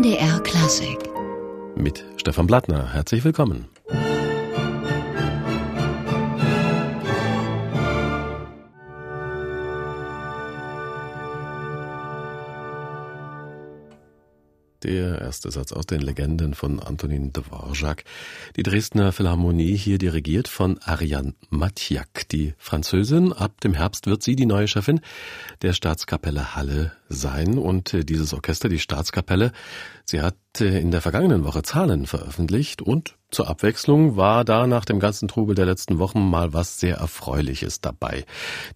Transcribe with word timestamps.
MDR 0.00 0.40
Klassik. 0.40 0.96
Mit 1.76 2.02
Stefan 2.16 2.46
Blattner. 2.46 2.90
Herzlich 2.94 3.22
willkommen. 3.22 3.68
Der 14.82 15.20
erste 15.20 15.50
Satz 15.50 15.72
aus 15.72 15.84
den 15.84 16.00
Legenden 16.00 16.54
von 16.54 16.80
Antonin 16.80 17.34
Dvorak. 17.34 18.04
Die 18.56 18.62
Dresdner 18.62 19.12
Philharmonie 19.12 19.76
hier 19.76 19.98
dirigiert 19.98 20.48
von 20.48 20.78
Ariane 20.78 21.34
Matjak, 21.50 22.26
die 22.28 22.54
Französin. 22.56 23.34
Ab 23.34 23.60
dem 23.60 23.74
Herbst 23.74 24.06
wird 24.06 24.22
sie 24.22 24.36
die 24.36 24.46
neue 24.46 24.68
Chefin 24.68 25.00
der 25.60 25.74
Staatskapelle 25.74 26.56
Halle 26.56 26.92
sein. 27.10 27.58
Und 27.58 27.92
äh, 27.92 28.04
dieses 28.04 28.32
Orchester, 28.32 28.70
die 28.70 28.78
Staatskapelle, 28.78 29.52
sie 30.06 30.22
hat 30.22 30.36
äh, 30.60 30.80
in 30.80 30.90
der 30.90 31.02
vergangenen 31.02 31.44
Woche 31.44 31.62
Zahlen 31.62 32.06
veröffentlicht 32.06 32.80
und 32.80 33.16
zur 33.30 33.48
Abwechslung 33.48 34.16
war 34.16 34.44
da 34.44 34.66
nach 34.66 34.84
dem 34.84 34.98
ganzen 34.98 35.28
Trubel 35.28 35.54
der 35.54 35.66
letzten 35.66 35.98
Wochen 35.98 36.28
mal 36.28 36.52
was 36.52 36.80
sehr 36.80 36.96
Erfreuliches 36.96 37.80
dabei. 37.80 38.24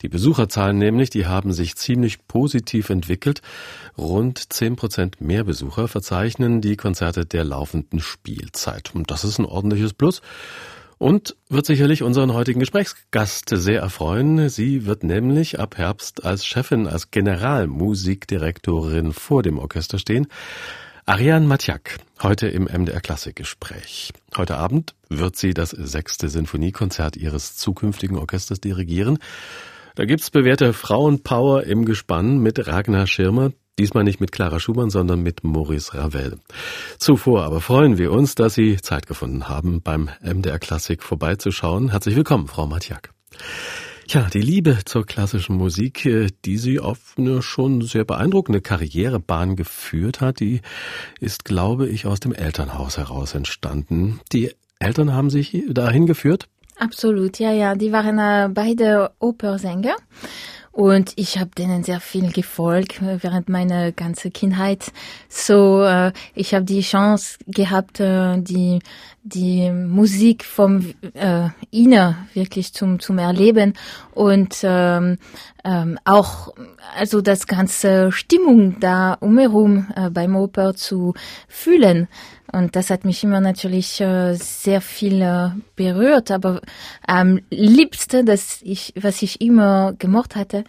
Die 0.02 0.08
Besucherzahlen 0.08 0.78
nämlich, 0.78 1.10
die 1.10 1.26
haben 1.26 1.52
sich 1.52 1.74
ziemlich 1.76 2.26
positiv 2.26 2.90
entwickelt. 2.90 3.42
Rund 3.98 4.52
zehn 4.52 4.76
Prozent 4.76 5.20
mehr 5.20 5.44
Besucher 5.44 5.88
verzeichnen 5.88 6.60
die 6.60 6.76
Konzerte 6.76 7.26
der 7.26 7.44
laufenden 7.44 8.00
Spielzeit. 8.00 8.92
Und 8.94 9.10
das 9.10 9.24
ist 9.24 9.38
ein 9.38 9.44
ordentliches 9.44 9.92
Plus. 9.92 10.22
Und 10.98 11.34
wird 11.48 11.66
sicherlich 11.66 12.04
unseren 12.04 12.32
heutigen 12.32 12.60
Gesprächsgast 12.60 13.48
sehr 13.50 13.80
erfreuen. 13.80 14.48
Sie 14.48 14.86
wird 14.86 15.02
nämlich 15.02 15.58
ab 15.58 15.76
Herbst 15.76 16.24
als 16.24 16.46
Chefin, 16.46 16.86
als 16.86 17.10
Generalmusikdirektorin 17.10 19.12
vor 19.12 19.42
dem 19.42 19.58
Orchester 19.58 19.98
stehen. 19.98 20.28
Ariane 21.06 21.46
Matjak, 21.46 21.98
heute 22.22 22.48
im 22.48 22.64
MDR 22.64 23.02
Klassikgespräch. 23.02 24.14
Heute 24.38 24.56
Abend 24.56 24.94
wird 25.10 25.36
sie 25.36 25.52
das 25.52 25.68
sechste 25.68 26.30
Sinfoniekonzert 26.30 27.18
ihres 27.18 27.58
zukünftigen 27.58 28.16
Orchesters 28.16 28.58
dirigieren. 28.58 29.18
Da 29.96 30.06
gibt's 30.06 30.30
bewährte 30.30 30.72
Frauenpower 30.72 31.64
im 31.64 31.84
Gespann 31.84 32.38
mit 32.38 32.66
Ragnar 32.66 33.06
Schirmer, 33.06 33.52
diesmal 33.78 34.02
nicht 34.02 34.22
mit 34.22 34.32
Clara 34.32 34.58
Schumann, 34.58 34.88
sondern 34.88 35.20
mit 35.20 35.44
Maurice 35.44 35.92
Ravel. 35.92 36.38
Zuvor 36.96 37.44
aber 37.44 37.60
freuen 37.60 37.98
wir 37.98 38.10
uns, 38.10 38.34
dass 38.34 38.54
Sie 38.54 38.78
Zeit 38.78 39.06
gefunden 39.06 39.46
haben, 39.46 39.82
beim 39.82 40.08
MDR 40.22 40.58
Klassik 40.58 41.02
vorbeizuschauen. 41.02 41.90
Herzlich 41.90 42.16
willkommen, 42.16 42.48
Frau 42.48 42.66
Matjak. 42.66 43.10
Ja, 44.06 44.28
die 44.32 44.40
Liebe 44.40 44.78
zur 44.84 45.06
klassischen 45.06 45.56
Musik, 45.56 46.04
äh, 46.04 46.28
die 46.44 46.58
sie 46.58 46.78
auf 46.78 47.14
eine 47.16 47.42
schon 47.42 47.80
sehr 47.82 48.04
beeindruckende 48.04 48.60
Karrierebahn 48.60 49.56
geführt 49.56 50.20
hat, 50.20 50.40
die 50.40 50.60
ist, 51.20 51.44
glaube 51.44 51.88
ich, 51.88 52.06
aus 52.06 52.20
dem 52.20 52.32
Elternhaus 52.32 52.98
heraus 52.98 53.34
entstanden. 53.34 54.20
Die 54.32 54.52
Eltern 54.78 55.14
haben 55.14 55.30
sich 55.30 55.64
dahin 55.68 56.06
geführt? 56.06 56.48
Absolut, 56.76 57.38
ja, 57.38 57.52
ja. 57.52 57.74
Die 57.74 57.92
waren 57.92 58.18
äh, 58.18 58.48
beide 58.52 59.12
Opersänger. 59.20 59.96
Und 60.74 61.12
ich 61.14 61.38
habe 61.38 61.50
denen 61.56 61.84
sehr 61.84 62.00
viel 62.00 62.32
gefolgt 62.32 63.00
während 63.00 63.48
meiner 63.48 63.92
ganzen 63.92 64.32
Kindheit. 64.32 64.90
So, 65.28 65.84
äh, 65.84 66.10
ich 66.34 66.52
habe 66.52 66.64
die 66.64 66.80
Chance 66.80 67.38
gehabt, 67.46 68.00
äh, 68.00 68.38
die 68.38 68.80
die 69.22 69.70
Musik 69.70 70.44
vom 70.44 70.92
äh, 71.14 71.48
Inner 71.70 72.26
wirklich 72.34 72.74
zum 72.74 72.98
zum 72.98 73.18
Erleben 73.18 73.74
und 74.14 74.56
ähm, 74.64 75.16
ähm, 75.64 75.98
auch 76.04 76.52
also 76.94 77.22
das 77.22 77.46
ganze 77.46 78.12
Stimmung 78.12 78.80
da 78.80 79.14
umherum 79.14 79.86
äh, 79.96 80.10
beim 80.10 80.36
Oper 80.36 80.74
zu 80.74 81.14
fühlen. 81.48 82.08
Und 82.52 82.76
das 82.76 82.90
hat 82.90 83.04
mich 83.04 83.24
immer 83.24 83.40
natürlich 83.40 84.00
äh, 84.00 84.34
sehr 84.34 84.80
viel 84.80 85.22
äh, 85.22 85.50
berührt. 85.76 86.30
Aber 86.30 86.60
am 87.06 87.40
liebsten, 87.50 88.26
dass 88.26 88.60
ich, 88.62 88.92
was 89.00 89.22
ich 89.22 89.40
immer 89.40 89.94
gemocht 89.98 90.36
hatte, 90.36 90.64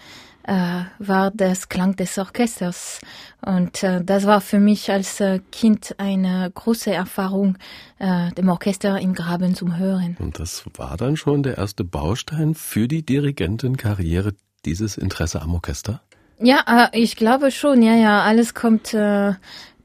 äh, 0.47 0.83
war 0.99 1.31
das 1.31 1.69
Klang 1.69 1.95
des 1.95 2.17
Orchesters. 2.17 2.99
Und 3.41 3.83
äh, 3.83 4.03
das 4.03 4.25
war 4.25 4.41
für 4.41 4.59
mich 4.59 4.91
als 4.91 5.19
äh, 5.19 5.39
Kind 5.51 5.95
eine 5.97 6.51
große 6.53 6.91
Erfahrung, 6.91 7.57
äh, 7.99 8.31
dem 8.31 8.49
Orchester 8.49 8.99
im 8.99 9.13
Graben 9.13 9.55
zum 9.55 9.77
Hören. 9.77 10.17
Und 10.19 10.39
das 10.39 10.63
war 10.75 10.97
dann 10.97 11.17
schon 11.17 11.43
der 11.43 11.57
erste 11.57 11.83
Baustein 11.83 12.55
für 12.55 12.87
die 12.87 13.03
Dirigentenkarriere, 13.03 14.33
dieses 14.65 14.97
Interesse 14.97 15.41
am 15.41 15.53
Orchester? 15.53 16.01
Ja, 16.39 16.89
äh, 16.91 16.99
ich 16.99 17.15
glaube 17.15 17.51
schon. 17.51 17.81
Ja, 17.81 17.95
ja, 17.95 18.21
alles 18.21 18.53
kommt 18.53 18.93
äh, 18.93 19.33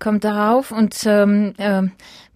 kommt 0.00 0.24
darauf 0.24 0.72
und 0.72 0.96
ähm, 1.06 1.54
äh, 1.58 1.82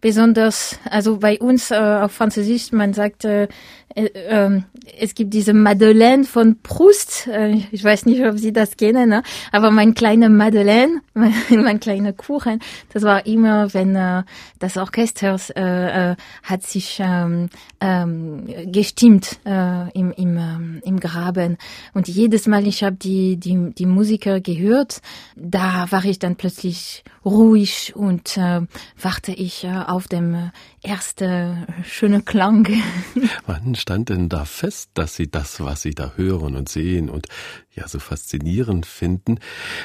besonders, 0.05 0.79
also 0.91 1.17
bei 1.17 1.39
uns 1.39 1.71
äh, 1.71 1.77
auf 1.77 2.13
Französisch, 2.13 2.73
man 2.73 2.93
sagt, 2.93 3.25
äh, 3.25 3.49
äh, 3.95 4.11
ähm, 4.29 4.65
es 4.99 5.15
gibt 5.15 5.33
diese 5.33 5.55
Madeleine 5.55 6.25
von 6.25 6.59
Proust. 6.63 7.27
Äh, 7.29 7.63
ich 7.71 7.83
weiß 7.83 8.07
nicht, 8.07 8.23
ob 8.25 8.39
Sie 8.39 8.53
das 8.53 8.77
kennen, 8.77 9.09
ne? 9.09 9.23
aber 9.53 9.71
mein 9.71 9.95
kleiner 9.95 10.29
Madeleine, 10.29 11.01
mein, 11.15 11.33
mein 11.51 11.81
kleiner 11.81 12.13
Kuchen, 12.13 12.61
das 12.93 13.03
war 13.03 13.25
immer, 13.25 13.73
wenn 13.73 13.97
äh, 13.97 14.25
das 14.59 14.77
Orchester 14.77 15.39
äh, 15.57 16.11
äh, 16.11 16.17
hat 16.43 16.63
sich 16.65 17.01
ähm, 17.01 17.49
ähm, 17.81 18.47
gestimmt 18.67 19.39
äh, 19.47 19.91
im, 19.93 20.13
im, 20.13 20.37
ähm, 20.37 20.83
im 20.85 21.01
Graben. 21.01 21.57
Und 21.95 22.09
jedes 22.09 22.47
Mal, 22.47 22.67
ich 22.67 22.83
habe 22.83 22.97
die, 22.97 23.37
die, 23.37 23.73
die 23.73 23.87
Musiker 23.87 24.41
gehört, 24.41 25.01
da 25.37 25.87
war 25.91 26.05
ich 26.05 26.19
dann 26.19 26.37
plötzlich 26.37 27.05
ruhig 27.25 27.54
und 27.95 28.37
äh, 28.37 28.63
warte 29.01 29.33
ich 29.33 29.65
äh, 29.65 29.69
auf 29.87 30.09
dem 30.09 30.35
äh, 30.35 30.51
erste 30.83 31.67
schöne 31.85 32.21
Klang. 32.23 32.69
Wann 33.47 33.75
stand 33.77 34.09
denn 34.09 34.29
da 34.29 34.45
fest, 34.45 34.91
dass 34.95 35.15
Sie 35.15 35.31
das, 35.31 35.61
was 35.61 35.83
Sie 35.83 35.95
da 35.95 36.13
hören 36.17 36.57
und 36.57 36.69
sehen 36.69 37.09
und 37.09 37.29
ja 37.75 37.87
so 37.87 38.01
faszinierend 38.01 38.87
finden, 38.87 39.39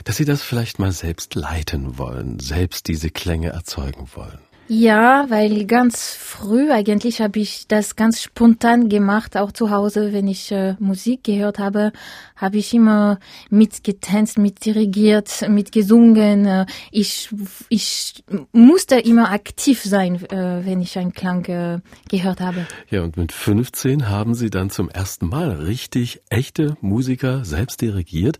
dass 0.03 0.17
Sie 0.17 0.25
das 0.25 0.41
vielleicht 0.41 0.79
mal 0.79 0.91
selbst 0.91 1.35
leiten 1.35 1.97
wollen, 1.97 2.39
selbst 2.39 2.87
diese 2.87 3.11
Klänge 3.11 3.49
erzeugen 3.49 4.07
wollen? 4.15 4.39
Ja, 4.71 5.25
weil 5.29 5.65
ganz 5.65 6.13
früh 6.13 6.71
eigentlich 6.71 7.21
habe 7.21 7.39
ich 7.39 7.67
das 7.67 7.95
ganz 7.95 8.21
spontan 8.21 8.87
gemacht, 8.87 9.35
auch 9.35 9.51
zu 9.51 9.71
Hause, 9.71 10.13
wenn 10.13 10.27
ich 10.27 10.51
äh, 10.51 10.75
Musik 10.77 11.23
gehört 11.23 11.57
habe, 11.57 11.91
habe 12.39 12.57
ich 12.57 12.73
immer 12.73 13.19
mitgetänzt, 13.49 14.37
mitdirigiert, 14.37 15.47
mitgesungen. 15.49 16.45
Äh, 16.45 16.65
ich, 16.91 17.29
ich 17.67 18.23
musste 18.53 18.97
immer 18.97 19.31
aktiv 19.31 19.83
sein, 19.83 20.15
äh, 20.29 20.65
wenn 20.65 20.81
ich 20.81 20.97
einen 20.97 21.13
Klang 21.13 21.45
äh, 21.45 21.79
gehört 22.09 22.39
habe. 22.39 22.65
Ja, 22.89 23.03
und 23.03 23.17
mit 23.17 23.33
15 23.33 24.09
haben 24.09 24.33
Sie 24.33 24.49
dann 24.49 24.69
zum 24.69 24.89
ersten 24.89 25.27
Mal 25.27 25.51
richtig 25.51 26.21
echte 26.29 26.77
Musiker 26.81 27.43
selbst 27.43 27.81
dirigiert. 27.81 28.39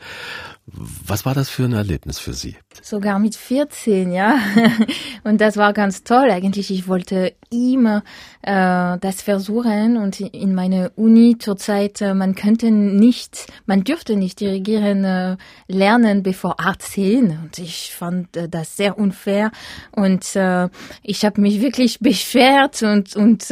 Was 0.66 1.26
war 1.26 1.34
das 1.34 1.50
für 1.50 1.66
ein 1.66 1.74
Erlebnis 1.74 2.20
für 2.20 2.34
Sie? 2.34 2.56
Sogar 2.82 3.20
mit 3.20 3.36
14, 3.36 4.12
ja. 4.12 4.40
Und 5.24 5.42
das 5.42 5.58
war 5.58 5.74
ganz 5.74 6.04
toll 6.04 6.30
eigentlich. 6.30 6.72
Ich 6.72 6.88
wollte 6.88 7.34
immer 7.50 8.04
äh, 8.44 8.98
das 9.00 9.22
versuchen 9.24 9.98
und 9.98 10.20
in 10.20 10.54
meiner 10.54 10.92
Uni 10.96 11.38
zurzeit, 11.40 12.02
man 12.02 12.36
könnte 12.36 12.70
nicht, 12.70 13.48
man 13.66 13.84
dürfte 13.90 14.16
nicht 14.16 14.40
dirigieren 14.40 15.04
äh, 15.04 15.38
lernen 15.68 16.22
bevor 16.22 16.60
18 16.60 17.40
und 17.44 17.58
ich 17.58 17.92
fand 17.96 18.38
äh, 18.38 18.48
das 18.48 18.78
sehr 18.78 19.00
unfair 19.00 19.52
und 19.92 20.36
äh, 20.36 20.70
ich 21.02 21.26
habe 21.26 21.42
mich 21.42 21.60
wirklich 21.60 22.00
beschwert 22.10 22.84
und 22.84 23.16
und 23.16 23.48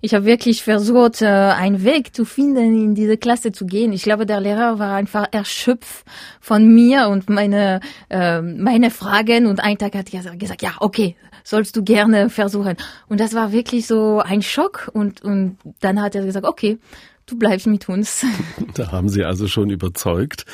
ich 0.00 0.14
habe 0.14 0.24
wirklich 0.24 0.62
versucht, 0.62 1.22
einen 1.22 1.84
Weg 1.84 2.14
zu 2.14 2.24
finden, 2.24 2.84
in 2.84 2.94
diese 2.94 3.18
Klasse 3.18 3.52
zu 3.52 3.66
gehen. 3.66 3.92
Ich 3.92 4.02
glaube, 4.02 4.24
der 4.24 4.40
Lehrer 4.40 4.78
war 4.78 4.94
einfach 4.94 5.26
erschöpft 5.32 6.04
von 6.40 6.66
mir 6.72 7.08
und 7.08 7.28
meine 7.28 7.80
meine 8.10 8.90
Fragen 8.90 9.46
und 9.46 9.60
ein 9.60 9.78
Tag 9.78 9.94
hat 9.94 10.12
er 10.12 10.36
gesagt, 10.36 10.62
ja, 10.62 10.72
okay, 10.80 11.16
sollst 11.44 11.76
du 11.76 11.82
gerne 11.82 12.30
versuchen. 12.30 12.76
Und 13.08 13.20
das 13.20 13.34
war 13.34 13.52
wirklich 13.52 13.86
so 13.86 14.20
ein 14.20 14.42
Schock 14.42 14.90
und, 14.92 15.22
und 15.22 15.58
dann 15.80 16.00
hat 16.00 16.14
er 16.14 16.24
gesagt, 16.24 16.46
okay, 16.46 16.78
du 17.26 17.38
bleibst 17.38 17.66
mit 17.66 17.88
uns. 17.88 18.24
Da 18.74 18.90
haben 18.90 19.08
Sie 19.08 19.24
also 19.24 19.48
schon 19.48 19.68
überzeugt. 19.70 20.46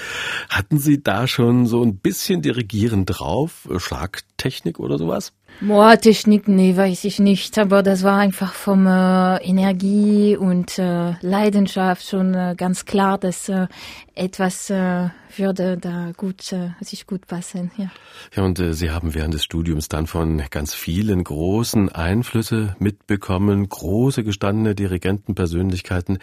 Hatten 0.48 0.78
Sie 0.78 1.02
da 1.02 1.28
schon 1.28 1.66
so 1.66 1.82
ein 1.82 1.98
bisschen 1.98 2.42
Dirigieren 2.42 3.06
drauf? 3.06 3.68
Schlagtechnik 3.76 4.80
oder 4.80 4.98
sowas? 4.98 5.32
Boah, 5.60 5.98
Technik, 5.98 6.46
nee, 6.46 6.76
weiß 6.76 7.04
ich 7.04 7.18
nicht. 7.18 7.58
Aber 7.58 7.82
das 7.82 8.04
war 8.04 8.18
einfach 8.18 8.52
vom 8.52 8.86
äh, 8.86 9.36
Energie 9.38 10.36
und 10.36 10.78
äh, 10.78 11.14
Leidenschaft 11.20 12.06
schon 12.06 12.32
äh, 12.34 12.54
ganz 12.56 12.84
klar, 12.84 13.18
dass 13.18 13.48
äh, 13.48 13.66
etwas 14.14 14.70
äh, 14.70 15.08
würde 15.36 15.76
da 15.76 16.12
gut 16.16 16.52
äh, 16.52 16.70
sich 16.80 17.06
gut 17.06 17.26
passen. 17.26 17.72
Ja. 17.76 17.90
Ja, 18.36 18.44
und 18.44 18.62
Sie 18.70 18.90
haben 18.90 19.14
während 19.14 19.34
des 19.34 19.42
Studiums 19.42 19.88
dann 19.88 20.06
von 20.06 20.42
ganz 20.50 20.74
vielen 20.74 21.24
großen 21.24 21.88
Einflüsse 21.88 22.76
mitbekommen, 22.78 23.68
große 23.68 24.22
gestandene 24.22 24.76
Dirigentenpersönlichkeiten. 24.76 26.18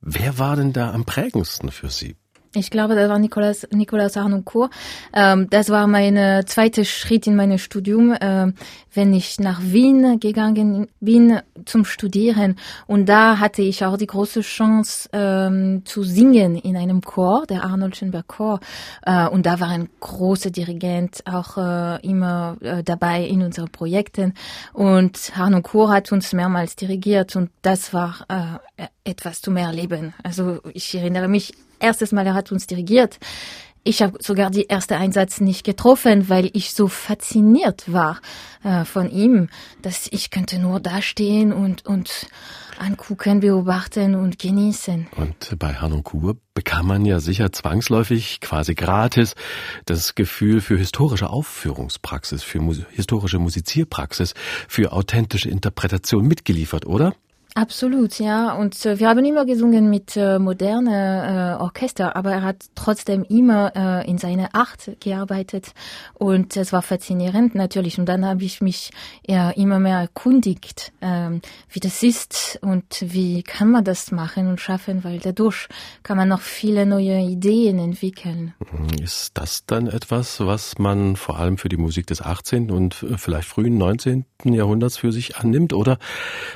Wer 0.00 0.38
war 0.38 0.56
denn 0.56 0.72
da 0.72 0.92
am 0.92 1.04
prägendsten 1.04 1.70
für 1.70 1.88
Sie? 1.88 2.16
Ich 2.54 2.70
glaube, 2.70 2.94
das 2.94 3.08
war 3.08 3.18
Nicolas, 3.18 3.66
Nicolas 3.70 4.16
Arnoncourt. 4.16 4.70
Ähm, 5.14 5.48
das 5.50 5.70
war 5.70 5.86
mein 5.86 6.46
zweiter 6.46 6.84
Schritt 6.84 7.26
in 7.26 7.36
meinem 7.36 7.58
Studium, 7.58 8.12
äh, 8.12 8.52
wenn 8.94 9.14
ich 9.14 9.40
nach 9.40 9.60
Wien 9.62 10.20
gegangen 10.20 10.88
bin 11.00 11.40
zum 11.64 11.84
Studieren. 11.84 12.56
Und 12.86 13.08
da 13.08 13.38
hatte 13.38 13.62
ich 13.62 13.84
auch 13.84 13.96
die 13.96 14.06
große 14.06 14.42
Chance 14.42 15.08
ähm, 15.12 15.82
zu 15.84 16.02
singen 16.02 16.56
in 16.56 16.76
einem 16.76 17.00
Chor, 17.00 17.46
der 17.48 17.64
Arnold 17.64 17.96
Schönberg 17.96 18.28
Chor. 18.28 18.60
Äh, 19.06 19.28
und 19.28 19.46
da 19.46 19.60
war 19.60 19.68
ein 19.68 19.88
großer 20.00 20.50
Dirigent 20.50 21.22
auch 21.26 21.56
äh, 21.56 22.06
immer 22.06 22.56
äh, 22.60 22.82
dabei 22.82 23.24
in 23.24 23.42
unseren 23.42 23.70
Projekten. 23.70 24.34
Und 24.72 25.32
Arnoncourt 25.36 25.90
hat 25.90 26.12
uns 26.12 26.32
mehrmals 26.32 26.76
dirigiert 26.76 27.36
und 27.36 27.50
das 27.62 27.94
war 27.94 28.26
äh, 28.28 28.86
etwas 29.04 29.40
zum 29.40 29.56
Erleben. 29.56 30.14
Also 30.22 30.60
ich 30.74 30.94
erinnere 30.94 31.28
mich 31.28 31.54
erstes 31.82 32.12
Mal, 32.12 32.26
er 32.26 32.34
hat 32.34 32.52
uns 32.52 32.66
dirigiert. 32.66 33.18
Ich 33.84 34.00
habe 34.00 34.22
sogar 34.22 34.50
die 34.50 34.66
erste 34.66 34.96
Einsatz 34.96 35.40
nicht 35.40 35.64
getroffen, 35.64 36.28
weil 36.28 36.50
ich 36.52 36.72
so 36.72 36.86
fasziniert 36.86 37.92
war 37.92 38.20
äh, 38.62 38.84
von 38.84 39.10
ihm, 39.10 39.48
dass 39.82 40.06
ich 40.12 40.30
könnte 40.30 40.60
nur 40.60 40.78
dastehen 40.78 41.52
und 41.52 41.84
und 41.84 42.28
angucken, 42.78 43.40
beobachten 43.40 44.14
und 44.14 44.38
genießen. 44.38 45.08
Und 45.16 45.58
bei 45.58 45.74
Hanonkur 45.74 46.36
bekam 46.54 46.86
man 46.86 47.04
ja 47.04 47.20
sicher 47.20 47.52
zwangsläufig, 47.52 48.40
quasi 48.40 48.74
gratis, 48.74 49.34
das 49.84 50.14
Gefühl 50.14 50.60
für 50.60 50.76
historische 50.76 51.30
Aufführungspraxis, 51.30 52.42
für 52.42 52.60
mu 52.60 52.74
historische 52.90 53.38
Musizierpraxis, 53.38 54.34
für 54.68 54.92
authentische 54.92 55.48
Interpretation 55.48 56.26
mitgeliefert, 56.26 56.86
oder? 56.86 57.14
Absolut, 57.54 58.18
ja. 58.18 58.54
Und 58.54 58.86
äh, 58.86 58.98
wir 58.98 59.08
haben 59.08 59.24
immer 59.24 59.44
gesungen 59.44 59.90
mit 59.90 60.16
äh, 60.16 60.38
moderne 60.38 61.56
äh, 61.58 61.62
Orchester, 61.62 62.16
aber 62.16 62.32
er 62.32 62.42
hat 62.42 62.64
trotzdem 62.74 63.24
immer 63.24 63.72
äh, 63.76 64.10
in 64.10 64.16
seiner 64.16 64.54
Art 64.54 64.90
gearbeitet 65.00 65.72
und 66.14 66.56
es 66.56 66.72
war 66.72 66.80
faszinierend 66.80 67.54
natürlich. 67.54 67.98
Und 67.98 68.06
dann 68.06 68.24
habe 68.24 68.42
ich 68.44 68.62
mich 68.62 68.90
ja, 69.26 69.50
immer 69.50 69.78
mehr 69.80 69.98
erkundigt, 69.98 70.92
ähm, 71.02 71.42
wie 71.68 71.80
das 71.80 72.02
ist 72.02 72.58
und 72.62 72.84
wie 73.00 73.42
kann 73.42 73.70
man 73.70 73.84
das 73.84 74.12
machen 74.12 74.46
und 74.48 74.58
schaffen, 74.58 75.04
weil 75.04 75.18
dadurch 75.18 75.68
kann 76.02 76.16
man 76.16 76.28
noch 76.28 76.40
viele 76.40 76.86
neue 76.86 77.20
Ideen 77.20 77.78
entwickeln. 77.78 78.54
Ist 79.02 79.32
das 79.34 79.66
dann 79.66 79.88
etwas, 79.88 80.40
was 80.40 80.78
man 80.78 81.16
vor 81.16 81.38
allem 81.38 81.58
für 81.58 81.68
die 81.68 81.76
Musik 81.76 82.06
des 82.06 82.22
18. 82.22 82.70
und 82.70 83.02
äh, 83.02 83.18
vielleicht 83.18 83.48
frühen 83.48 83.76
19. 83.76 84.24
Jahrhunderts 84.44 84.96
für 84.96 85.12
sich 85.12 85.36
annimmt? 85.36 85.74
Oder 85.74 85.98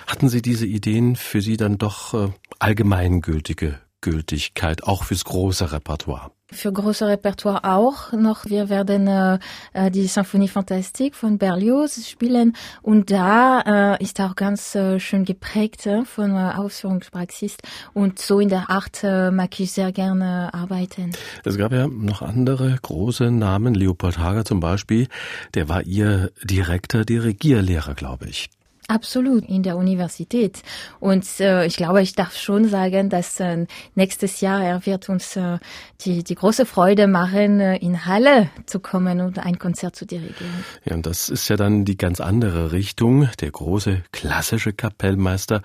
hatten 0.06 0.30
Sie 0.30 0.40
diese 0.40 0.64
Idee 0.64 0.85
Ideen 0.86 1.16
für 1.16 1.40
Sie 1.40 1.56
dann 1.56 1.78
doch 1.78 2.14
äh, 2.14 2.28
allgemeingültige 2.60 3.80
Gültigkeit, 4.02 4.84
auch 4.84 5.02
fürs 5.02 5.24
große 5.24 5.72
Repertoire? 5.72 6.30
Für 6.52 6.72
große 6.72 7.08
Repertoire 7.08 7.64
auch 7.64 8.12
noch. 8.12 8.44
Wir 8.44 8.68
werden 8.68 9.08
äh, 9.08 9.40
äh, 9.72 9.90
die 9.90 10.06
Symphonie 10.06 10.46
Fantastique 10.46 11.16
von 11.16 11.38
Berlioz 11.38 12.08
spielen 12.08 12.56
und 12.82 13.10
da 13.10 13.96
äh, 13.96 14.02
ist 14.04 14.20
auch 14.20 14.36
ganz 14.36 14.76
äh, 14.76 15.00
schön 15.00 15.24
geprägt 15.24 15.86
äh, 15.86 16.04
von 16.04 16.36
äh, 16.36 16.52
Ausführungspraxis 16.54 17.56
und 17.92 18.20
so 18.20 18.38
in 18.38 18.48
der 18.48 18.70
Art 18.70 19.02
mag 19.02 19.58
ich 19.58 19.72
sehr 19.72 19.90
gerne 19.90 20.54
arbeiten. 20.54 21.10
Es 21.44 21.58
gab 21.58 21.72
ja 21.72 21.88
noch 21.88 22.22
andere 22.22 22.78
große 22.80 23.32
Namen, 23.32 23.74
Leopold 23.74 24.18
Hager 24.18 24.44
zum 24.44 24.60
Beispiel, 24.60 25.08
der 25.54 25.68
war 25.68 25.82
Ihr 25.82 26.30
direkter 26.44 27.04
Dirigierlehrer, 27.04 27.94
glaube 27.94 28.26
ich. 28.26 28.50
Absolut, 28.88 29.48
in 29.48 29.64
der 29.64 29.76
Universität. 29.76 30.62
Und 31.00 31.24
äh, 31.40 31.66
ich 31.66 31.76
glaube, 31.76 32.02
ich 32.02 32.14
darf 32.14 32.36
schon 32.36 32.68
sagen, 32.68 33.10
dass 33.10 33.40
äh, 33.40 33.66
nächstes 33.96 34.40
Jahr 34.40 34.62
er 34.62 34.86
wird 34.86 35.08
uns 35.08 35.34
äh, 35.34 35.58
die, 36.02 36.22
die 36.22 36.34
große 36.36 36.66
Freude 36.66 37.08
machen, 37.08 37.58
äh, 37.58 37.76
in 37.78 38.06
Halle 38.06 38.48
zu 38.66 38.78
kommen 38.78 39.20
und 39.20 39.40
ein 39.40 39.58
Konzert 39.58 39.96
zu 39.96 40.06
dirigieren. 40.06 40.64
Ja, 40.84 40.94
und 40.94 41.04
das 41.04 41.28
ist 41.28 41.48
ja 41.48 41.56
dann 41.56 41.84
die 41.84 41.96
ganz 41.96 42.20
andere 42.20 42.70
Richtung, 42.70 43.28
der 43.40 43.50
große 43.50 44.04
klassische 44.12 44.72
Kapellmeister. 44.72 45.62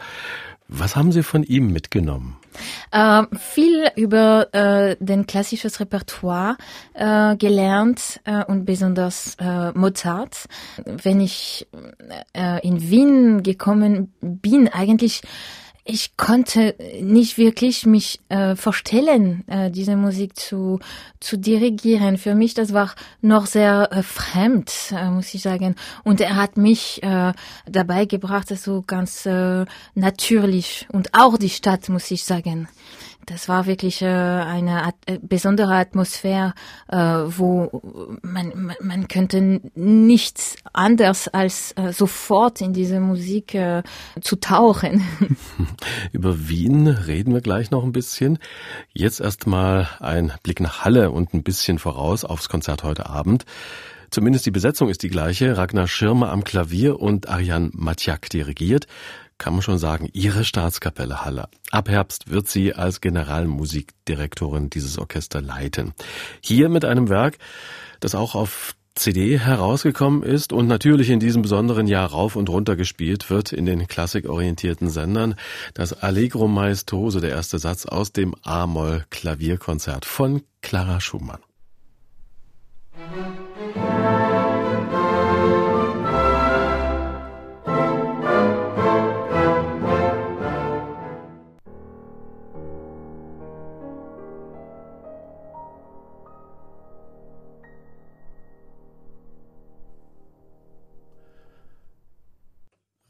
Was 0.74 0.96
haben 0.96 1.12
Sie 1.12 1.22
von 1.22 1.44
ihm 1.44 1.74
mitgenommen? 1.74 2.38
Äh, 2.92 3.24
viel 3.38 3.90
über 3.98 4.54
äh, 4.54 4.96
den 5.02 5.28
klassisches 5.28 5.82
Repertoire 5.82 6.56
äh, 6.94 7.36
gelernt 7.36 8.22
äh, 8.24 8.46
und 8.46 8.64
besonders 8.64 9.36
äh, 9.36 9.74
Mozart. 9.74 10.46
Wenn 10.86 11.20
ich 11.20 11.68
äh, 12.34 12.66
in 12.66 12.90
Wien 12.90 13.44
gekommen 13.44 14.14
bin, 14.22 14.70
eigentlich 14.70 15.22
ich 15.83 16.16
konnte 16.16 16.75
nicht 17.01 17.38
wirklich 17.38 17.86
mich 17.86 18.19
äh, 18.30 18.56
vorstellen, 18.56 19.44
äh, 19.48 19.72
diese 19.72 19.95
Musik 19.95 20.38
zu, 20.38 20.80
zu 21.19 21.38
dirigieren. 21.38 22.18
Für 22.18 22.36
mich, 22.36 22.54
das 22.54 22.74
war 22.74 22.94
noch 23.22 23.48
sehr 23.48 23.89
äh, 23.92 24.04
fremd, 24.04 24.72
äh, 24.92 25.10
muss 25.10 25.33
ich 25.33 25.42
sagen. 25.42 25.75
Und 26.04 26.22
er 26.22 26.36
hat 26.36 26.57
mich 26.57 27.01
äh, 27.01 27.33
dabei 27.66 28.06
gebracht, 28.06 28.51
das 28.51 28.63
so 28.63 28.83
ganz 28.86 29.25
äh, 29.25 29.66
natürlich. 29.95 30.88
Und 30.92 31.13
auch 31.13 31.38
die 31.38 31.50
Stadt, 31.50 31.89
muss 31.89 32.12
ich 32.12 32.24
sagen 32.24 32.68
das 33.26 33.48
war 33.48 33.66
wirklich 33.66 34.02
äh, 34.02 34.08
eine 34.08 34.94
äh, 35.06 35.20
besondere 35.22 35.76
Atmosphäre, 35.76 36.54
äh, 36.88 36.98
wo 36.98 37.82
man, 38.22 38.76
man, 38.82 39.08
könnte 39.08 39.62
nichts 39.76 40.56
anders 40.74 41.28
als 41.28 41.74
sofort 41.92 42.62
in 42.62 42.74
diese 42.74 43.00
Musik 43.00 43.58
zu 44.22 44.36
tauchen. 44.38 45.04
Über 46.12 46.48
Wien 46.48 46.88
reden 46.88 47.34
wir 47.34 47.42
gleich 47.42 47.72
noch 47.72 47.84
ein 47.84 47.92
bisschen. 47.92 48.38
Jetzt 48.94 49.20
erstmal 49.20 49.88
ein 50.00 50.32
Blick 50.44 50.60
nach 50.60 50.86
Halle 50.86 51.12
und 51.12 51.34
ein 51.34 51.44
bisschen 51.44 51.80
voraus 51.80 52.24
aufs 52.24 52.50
Konzert 52.50 52.84
heute 52.84 53.10
Abend. 53.10 53.46
Zumindest 54.12 54.46
die 54.46 54.52
Besetzung 54.52 54.90
ist 54.90 55.04
die 55.04 55.10
gleiche. 55.10 55.58
Ragnar 55.58 55.88
Schirmer 55.88 56.31
am 56.31 56.44
Klavier 56.44 57.00
und 57.00 57.30
Ariane 57.30 57.72
Matjak 57.74 58.30
dirigiert 58.30 58.88
kann 59.42 59.54
man 59.54 59.63
schon 59.63 59.80
sagen, 59.80 60.08
ihre 60.13 60.44
Staatskapelle 60.44 61.25
Halle. 61.25 61.48
Ab 61.72 61.90
Herbst 61.90 62.30
wird 62.30 62.48
sie 62.48 62.75
als 62.75 63.02
Generalmusikdirektorin 63.02 64.69
dieses 64.69 65.00
Orchester 65.00 65.42
leiten. 65.42 65.94
Hier 66.42 66.69
mit 66.69 66.86
einem 66.86 67.10
Werk, 67.10 67.40
das 68.02 68.13
auch 68.13 68.36
auf 68.36 68.75
CD 68.94 69.40
herausgekommen 69.40 70.22
ist 70.22 70.54
und 70.54 70.68
natürlich 70.68 71.10
in 71.10 71.19
diesem 71.19 71.42
besonderen 71.42 71.88
Jahr 71.88 72.12
rauf 72.12 72.36
und 72.36 72.50
runter 72.50 72.75
gespielt 72.75 73.31
wird 73.31 73.52
in 73.52 73.66
den 73.66 73.88
klassikorientierten 73.88 74.92
Sendern. 74.92 75.34
Das 75.74 75.94
Allegro 75.94 76.48
Maestoso, 76.48 77.19
der 77.19 77.31
erste 77.31 77.58
Satz 77.58 77.88
aus 77.88 78.12
dem 78.12 78.36
A-Moll 78.44 79.06
Klavierkonzert 79.10 80.06
von 80.06 80.44
Clara 80.62 81.02
Schumann. 81.02 81.40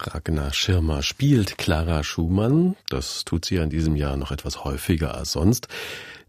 Ragnar 0.08 0.54
Schirmer 0.54 1.04
spielt 1.04 1.58
Clara 1.58 2.04
Schumann. 2.04 2.76
Das 2.90 3.24
tut 3.24 3.46
sie 3.46 3.58
in 3.58 3.70
diesem 3.70 3.96
Jahr 3.96 4.18
noch 4.18 4.32
etwas 4.32 4.64
häufiger 4.64 5.16
als 5.16 5.34
sonst. 5.34 5.68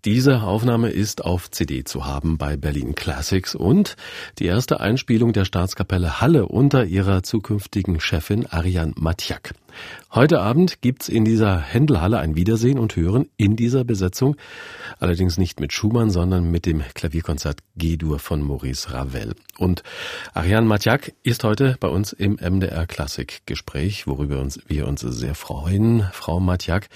Diese 0.05 0.43
Aufnahme 0.43 0.91
ist 0.91 1.25
auf 1.25 1.49
CD 1.53 1.85
zu 1.85 2.05
haben 2.05 2.37
bei 2.37 2.57
Berlin 2.57 2.97
Classics 2.97 3.55
und 3.55 3.95
die 4.41 4.47
erste 4.47 4.81
Einspielung 4.81 5.33
der 5.33 5.45
Staatskapelle 5.45 6.21
Halle 6.21 6.49
unter 6.49 6.85
ihrer 6.87 7.23
zukünftigen 7.23 8.01
Chefin 8.01 8.47
Ariane 8.47 8.95
Matjak. 8.97 9.55
Heute 10.11 10.41
Abend 10.41 10.83
gibt's 10.83 11.09
in 11.09 11.25
dieser 11.25 11.61
Händelhalle 11.61 12.19
ein 12.19 12.35
Wiedersehen 12.35 12.81
und 12.81 12.97
Hören 12.97 13.29
in 13.37 13.55
dieser 13.55 13.85
Besetzung, 13.85 14.35
allerdings 14.99 15.39
nicht 15.39 15.61
mit 15.61 15.73
Schumann, 15.73 16.11
sondern 16.11 16.51
mit 16.51 16.67
dem 16.67 16.83
Klavierkonzert 16.95 17.61
G-Dur 17.77 18.19
von 18.19 18.43
Maurice 18.43 18.93
Ravel. 18.93 19.37
Und 19.57 19.85
Ariane 20.35 20.67
Matjak 20.67 21.13
ist 21.23 21.45
heute 21.45 21.77
bei 21.79 21.87
uns 21.87 22.13
im 22.13 22.41
MDR 22.41 22.89
Klassik 22.89 23.43
Gespräch, 23.47 24.09
worüber 24.09 24.41
uns, 24.41 24.59
wir 24.67 24.89
uns 24.89 25.03
sehr 25.03 25.37
freuen. 25.37 26.09
Frau 26.13 26.41
Matjak, 26.41 26.89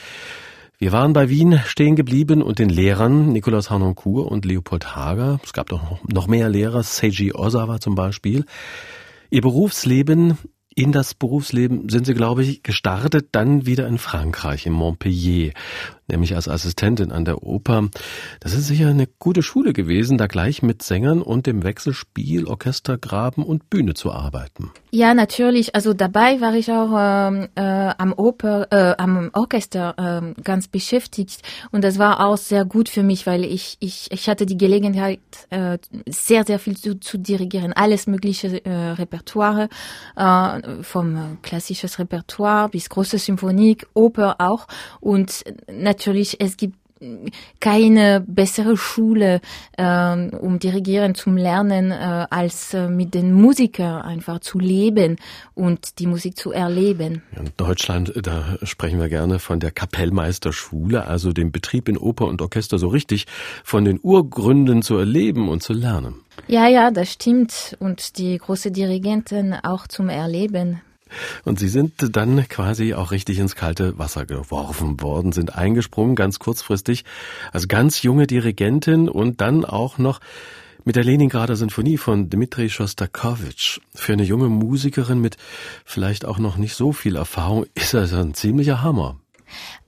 wir 0.79 0.93
waren 0.93 1.15
bei 1.15 1.31
Wien 1.31 1.59
stehen 1.65 1.97
geblieben 1.97 2.43
und 2.43 2.59
den 2.59 2.69
Lehrern 2.69 3.33
Nikolaus 3.33 3.71
Harnoncourt 3.71 4.31
und 4.31 4.45
Leopold 4.45 4.95
Hager. 4.95 5.41
Es 5.43 5.55
gab 5.55 5.71
doch 5.71 6.03
noch 6.07 6.27
mehr 6.27 6.51
Lehrer, 6.51 6.83
Seiji 6.83 7.33
Osawa 7.33 7.81
zum 7.81 7.95
Beispiel. 7.95 8.45
Ihr 9.31 9.41
Berufsleben, 9.41 10.37
in 10.75 10.93
das 10.93 11.15
Berufsleben 11.15 11.89
sind 11.89 12.05
Sie, 12.07 12.13
glaube 12.13 12.43
ich, 12.43 12.63
gestartet, 12.63 13.29
dann 13.33 13.65
wieder 13.65 13.89
in 13.89 13.97
Frankreich, 13.97 14.67
in 14.67 14.75
Montpellier. 14.75 15.53
Nämlich 16.09 16.35
als 16.35 16.49
Assistentin 16.49 17.13
an 17.13 17.25
der 17.25 17.43
Oper. 17.43 17.89
Das 18.41 18.53
ist 18.53 18.67
sicher 18.67 18.89
eine 18.89 19.07
gute 19.19 19.43
Schule 19.43 19.73
gewesen, 19.73 20.19
da 20.19 20.27
gleich 20.27 20.63
mit 20.63 20.83
Sängern 20.83 21.23
und 21.23 21.47
dem 21.47 21.65
Wechselspiel, 21.65 22.47
Orchestergraben 22.47 23.45
und 23.45 23.71
Bühne 23.71 23.95
zu 23.95 24.13
arbeiten. 24.13 24.71
Ja, 24.91 25.15
natürlich. 25.15 25.75
Also 25.75 25.93
dabei 25.93 26.41
war 26.41 26.55
ich 26.55 26.71
auch 26.71 26.95
ähm, 26.97 27.49
äh, 27.55 27.61
am 27.99 28.13
Oper, 28.13 28.69
äh, 28.71 28.95
am 28.97 29.31
Orchester 29.33 30.33
äh, 30.37 30.43
ganz 30.43 30.69
beschäftigt 30.69 31.43
und 31.71 31.83
das 31.83 31.99
war 31.99 32.25
auch 32.25 32.37
sehr 32.37 32.65
gut 32.65 32.89
für 32.89 33.03
mich, 33.03 33.27
weil 33.27 33.45
ich 33.45 33.77
ich 33.81 34.09
ich 34.11 34.29
hatte 34.29 34.47
die 34.47 34.57
Gelegenheit 34.57 35.21
äh, 35.51 35.79
sehr 36.07 36.45
sehr 36.45 36.59
viel 36.59 36.77
zu, 36.77 36.99
zu 36.99 37.19
dirigieren, 37.19 37.73
alles 37.73 38.07
mögliche 38.07 38.65
äh, 38.65 38.91
Repertoire, 38.93 39.69
äh, 40.17 40.83
vom 40.83 41.39
klassisches 41.43 41.99
Repertoire 41.99 42.69
bis 42.69 42.89
große 42.89 43.19
Symphonik, 43.19 43.87
Oper 43.95 44.37
auch 44.39 44.67
und 45.01 45.45
natürlich 45.71 45.96
es 46.39 46.57
gibt 46.57 46.77
keine 47.61 48.25
bessere 48.27 48.77
Schule, 48.77 49.41
ähm, 49.77 50.31
um 50.31 50.59
Dirigieren 50.59 51.15
zum 51.15 51.37
Lernen, 51.37 51.91
äh, 51.91 52.27
als 52.31 52.73
äh, 52.75 52.89
mit 52.89 53.15
den 53.15 53.33
Musikern 53.33 54.03
einfach 54.03 54.41
zu 54.41 54.59
leben 54.59 55.17
und 55.55 55.99
die 55.99 56.07
Musik 56.07 56.37
zu 56.37 56.53
erleben. 56.53 57.23
In 57.37 57.51
Deutschland, 57.57 58.13
da 58.23 58.57
sprechen 58.63 58.99
wir 58.99 59.09
gerne 59.09 59.39
von 59.39 59.61
der 59.61 59.73
Kapellmeisterschule, 59.73 61.07
also 61.07 61.33
dem 61.33 61.53
Betrieb 61.53 61.89
in 61.89 61.99
Oper 61.99 62.27
und 62.27 62.41
Orchester 62.41 62.79
so 62.79 62.89
richtig 62.89 63.27
von 63.63 63.85
den 63.85 64.01
Urgründen 64.03 64.83
zu 64.83 64.97
erleben 64.97 65.49
und 65.49 65.63
zu 65.63 65.75
lernen. 65.75 66.23
Ja, 66.49 66.67
ja, 66.69 66.91
das 66.91 67.13
stimmt. 67.13 67.77
Und 67.79 68.19
die 68.19 68.39
große 68.39 68.71
Dirigenten 68.71 69.55
auch 69.55 69.87
zum 69.87 70.09
Erleben. 70.09 70.81
Und 71.45 71.59
Sie 71.59 71.69
sind 71.69 72.17
dann 72.17 72.49
quasi 72.49 72.95
auch 72.95 73.11
richtig 73.11 73.39
ins 73.39 73.55
kalte 73.55 73.99
Wasser 73.99 74.27
geworfen 74.27 75.01
worden, 75.01 75.33
sind 75.33 75.55
eingesprungen, 75.55 76.17
ganz 76.17 76.39
kurzfristig, 76.39 77.05
als 77.53 77.69
ganz 77.69 78.03
junge 78.03 78.27
Dirigentin 78.27 79.09
und 79.09 79.41
dann 79.41 79.65
auch 79.65 79.99
noch 79.99 80.21
mit 80.85 80.95
der 80.95 81.05
Leningrader 81.05 81.57
Sinfonie 81.57 81.99
von 81.99 82.31
Dmitri 82.31 82.71
Schostakowitsch. 82.71 83.81
Für 83.93 84.13
eine 84.13 84.23
junge 84.23 84.49
Musikerin 84.49 85.21
mit 85.21 85.37
vielleicht 85.85 86.25
auch 86.25 86.39
noch 86.39 86.57
nicht 86.57 86.77
so 86.77 86.93
viel 86.93 87.17
Erfahrung 87.17 87.67
ist 87.75 87.93
das 87.93 88.13
ein 88.13 88.35
ziemlicher 88.35 88.83
Hammer. 88.83 89.19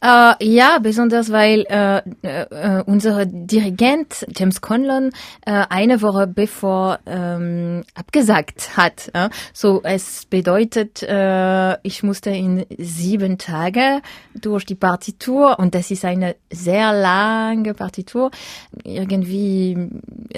Äh, 0.00 0.35
ja, 0.45 0.79
besonders 0.81 1.33
weil 1.33 1.65
äh, 1.69 1.99
äh, 2.23 2.83
unser 2.87 3.27
Dirigent 3.27 4.27
James 4.37 4.61
Conlon 4.61 5.11
äh, 5.45 5.65
eine 5.69 6.03
Woche 6.03 6.29
bevor 6.29 7.00
ähm, 7.05 7.83
abgesagt 7.95 8.77
hat. 8.77 9.11
Äh? 9.12 9.29
So, 9.53 9.81
es 9.83 10.25
bedeutet, 10.27 11.03
äh, 11.03 11.77
ich 11.83 12.05
musste 12.05 12.31
in 12.31 12.65
sieben 12.79 13.38
Tage 13.38 14.00
durch 14.41 14.65
die 14.65 14.77
Partitur 14.77 15.59
und 15.59 15.75
das 15.75 15.91
ist 15.91 16.05
eine 16.05 16.37
sehr 16.49 16.93
lange 16.93 17.75
Partitur 17.75 18.31
irgendwie 18.85 19.91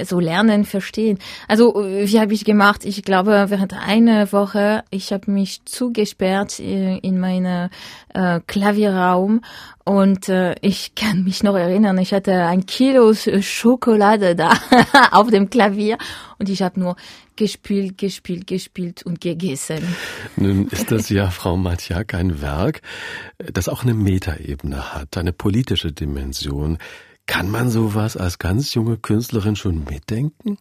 so 0.05 0.21
lernen, 0.21 0.65
verstehen. 0.65 1.19
Also 1.49 1.75
wie 1.75 2.19
habe 2.19 2.33
ich 2.33 2.47
gemacht? 2.47 2.87
Ich 2.87 3.03
glaube, 3.03 3.47
während 3.49 3.75
einer 3.75 4.33
Woche 4.33 4.85
ich 4.91 5.13
habe 5.13 5.31
mich 5.31 5.65
zugesperrt 5.67 6.59
in, 6.59 6.99
in 6.99 7.21
meine 7.21 7.71
äh, 8.15 8.41
Klavierraum 9.11 9.41
und 9.85 10.29
äh, 10.29 10.55
ich 10.61 10.95
kann 10.95 11.25
mich 11.25 11.43
noch 11.43 11.57
erinnern, 11.57 11.99
ich 11.99 12.13
hatte 12.13 12.45
ein 12.45 12.67
Kilo 12.67 13.13
Schokolade 13.15 14.37
da 14.37 14.53
auf 15.11 15.31
dem 15.31 15.51
Klavier 15.51 15.99
und 16.39 16.49
ich 16.49 16.63
habe 16.63 16.79
nur 16.79 16.97
gespielt, 17.37 17.99
gespielt, 17.99 18.47
gespielt 18.47 19.03
und 19.05 19.21
gegessen. 19.21 19.83
Nun 20.37 20.69
ist 20.69 20.91
das 20.91 21.09
ja, 21.09 21.31
Frau 21.31 21.57
Matjak, 21.57 22.15
ein 22.15 22.41
Werk, 22.41 22.83
das 23.39 23.69
auch 23.69 23.83
eine 23.83 23.95
Metaebene 23.95 24.95
hat, 24.95 25.17
eine 25.17 25.33
politische 25.33 25.93
Dimension. 25.93 26.79
Kann 27.27 27.49
man 27.51 27.71
sowas 27.71 28.17
als 28.17 28.39
ganz 28.39 28.75
junge 28.75 28.97
Künstlerin 28.97 29.57
schon 29.57 29.85
mitdenken? 29.85 30.59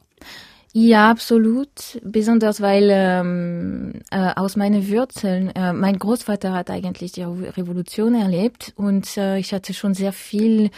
Ja, 0.71 1.09
absolut. 1.09 1.99
Besonders 2.03 2.61
weil 2.61 2.89
ähm, 2.91 4.01
äh, 4.11 4.33
aus 4.35 4.55
meinen 4.55 4.87
Wurzeln, 4.87 5.49
äh, 5.55 5.73
mein 5.73 5.97
Großvater 5.97 6.53
hat 6.53 6.69
eigentlich 6.69 7.11
die 7.13 7.23
Revolution 7.23 8.13
erlebt 8.13 8.73
und 8.75 9.17
äh, 9.17 9.39
ich 9.39 9.51
hatte 9.51 9.73
schon 9.73 9.95
sehr 9.95 10.13
viel 10.13 10.69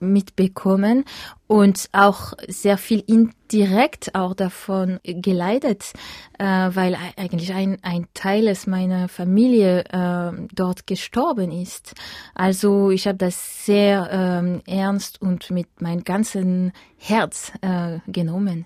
mitbekommen 0.00 1.04
und 1.48 1.90
auch 1.92 2.32
sehr 2.48 2.78
viel 2.78 3.04
indirekt 3.06 4.14
auch 4.14 4.32
davon 4.32 5.00
geleitet, 5.04 5.92
äh, 6.38 6.44
weil 6.44 6.96
eigentlich 7.16 7.52
ein, 7.52 7.76
ein 7.82 8.06
Teil 8.14 8.50
meiner 8.66 9.08
Familie 9.08 9.84
äh, 9.90 10.32
dort 10.54 10.86
gestorben 10.86 11.50
ist. 11.50 11.92
Also 12.34 12.90
ich 12.90 13.06
habe 13.06 13.18
das 13.18 13.66
sehr 13.66 14.08
ähm, 14.10 14.62
ernst 14.66 15.20
und 15.20 15.50
mit 15.50 15.82
meinem 15.82 16.04
ganzen 16.04 16.72
Herz 16.96 17.52
äh, 17.60 17.98
genommen. 18.06 18.64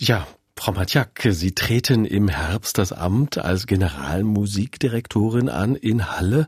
Ja, 0.00 0.28
Frau 0.56 0.70
Matjak, 0.70 1.26
Sie 1.30 1.56
treten 1.56 2.04
im 2.04 2.28
Herbst 2.28 2.78
das 2.78 2.92
Amt 2.92 3.36
als 3.38 3.66
Generalmusikdirektorin 3.66 5.48
an 5.48 5.74
in 5.74 6.12
Halle. 6.12 6.46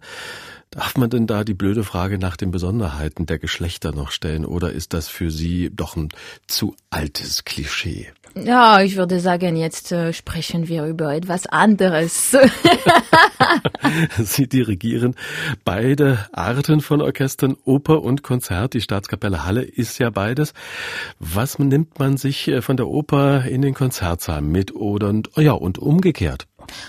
Darf 0.70 0.96
man 0.96 1.10
denn 1.10 1.26
da 1.26 1.42
die 1.42 1.54
blöde 1.54 1.82
Frage 1.82 2.18
nach 2.18 2.36
den 2.36 2.52
Besonderheiten 2.52 3.26
der 3.26 3.40
Geschlechter 3.40 3.90
noch 3.90 4.12
stellen 4.12 4.46
oder 4.46 4.70
ist 4.70 4.92
das 4.92 5.08
für 5.08 5.32
Sie 5.32 5.68
doch 5.74 5.96
ein 5.96 6.10
zu 6.46 6.76
altes 6.90 7.44
Klischee? 7.44 8.12
Ja, 8.34 8.80
ich 8.80 8.96
würde 8.96 9.18
sagen, 9.18 9.56
jetzt 9.56 9.90
äh, 9.92 10.12
sprechen 10.12 10.68
wir 10.68 10.84
über 10.84 11.14
etwas 11.14 11.46
anderes. 11.46 12.36
Sie 14.18 14.48
dirigieren 14.48 15.16
beide 15.64 16.26
Arten 16.32 16.80
von 16.80 17.02
Orchestern, 17.02 17.56
Oper 17.64 18.02
und 18.02 18.22
Konzert. 18.22 18.74
Die 18.74 18.80
Staatskapelle 18.80 19.44
Halle 19.44 19.62
ist 19.62 19.98
ja 19.98 20.10
beides. 20.10 20.54
Was 21.18 21.58
nimmt 21.58 21.98
man 21.98 22.16
sich 22.16 22.46
äh, 22.48 22.62
von 22.62 22.76
der 22.76 22.86
Oper 22.88 23.44
in 23.44 23.62
den 23.62 23.74
Konzertsaal 23.74 24.42
mit 24.42 24.74
oder 24.74 25.12
ja, 25.36 25.52
und 25.52 25.78
umgekehrt? 25.78 26.46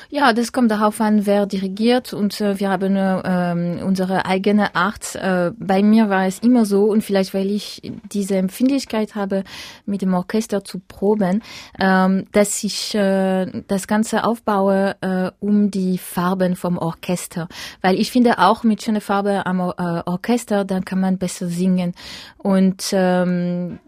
Ja, 0.09 0.33
das 0.33 0.51
kommt 0.51 0.71
darauf 0.71 1.01
an, 1.01 1.25
wer 1.25 1.45
dirigiert 1.45 2.13
und 2.13 2.39
äh, 2.41 2.59
wir 2.59 2.69
haben 2.69 2.95
äh, 2.95 3.83
unsere 3.83 4.25
eigene 4.25 4.75
Art. 4.75 5.15
Äh, 5.15 5.51
bei 5.57 5.83
mir 5.83 6.09
war 6.09 6.25
es 6.25 6.39
immer 6.39 6.65
so 6.65 6.85
und 6.85 7.03
vielleicht 7.03 7.33
weil 7.33 7.49
ich 7.49 7.81
diese 8.11 8.35
Empfindlichkeit 8.35 9.15
habe, 9.15 9.43
mit 9.85 10.01
dem 10.01 10.13
Orchester 10.13 10.63
zu 10.63 10.79
proben, 10.79 11.41
ähm, 11.79 12.25
dass 12.31 12.63
ich 12.63 12.93
äh, 12.95 13.63
das 13.67 13.87
Ganze 13.87 14.23
aufbaue 14.23 14.95
äh, 15.01 15.31
um 15.39 15.71
die 15.71 15.97
Farben 15.97 16.55
vom 16.55 16.77
Orchester, 16.77 17.47
weil 17.81 17.95
ich 17.99 18.11
finde 18.11 18.39
auch 18.39 18.63
mit 18.63 18.83
schöner 18.83 19.01
Farbe 19.01 19.45
am 19.45 19.59
äh, 19.59 20.01
Orchester, 20.05 20.65
dann 20.65 20.85
kann 20.85 20.99
man 20.99 21.17
besser 21.17 21.47
singen 21.47 21.93
und 22.37 22.89
ähm, 22.91 23.79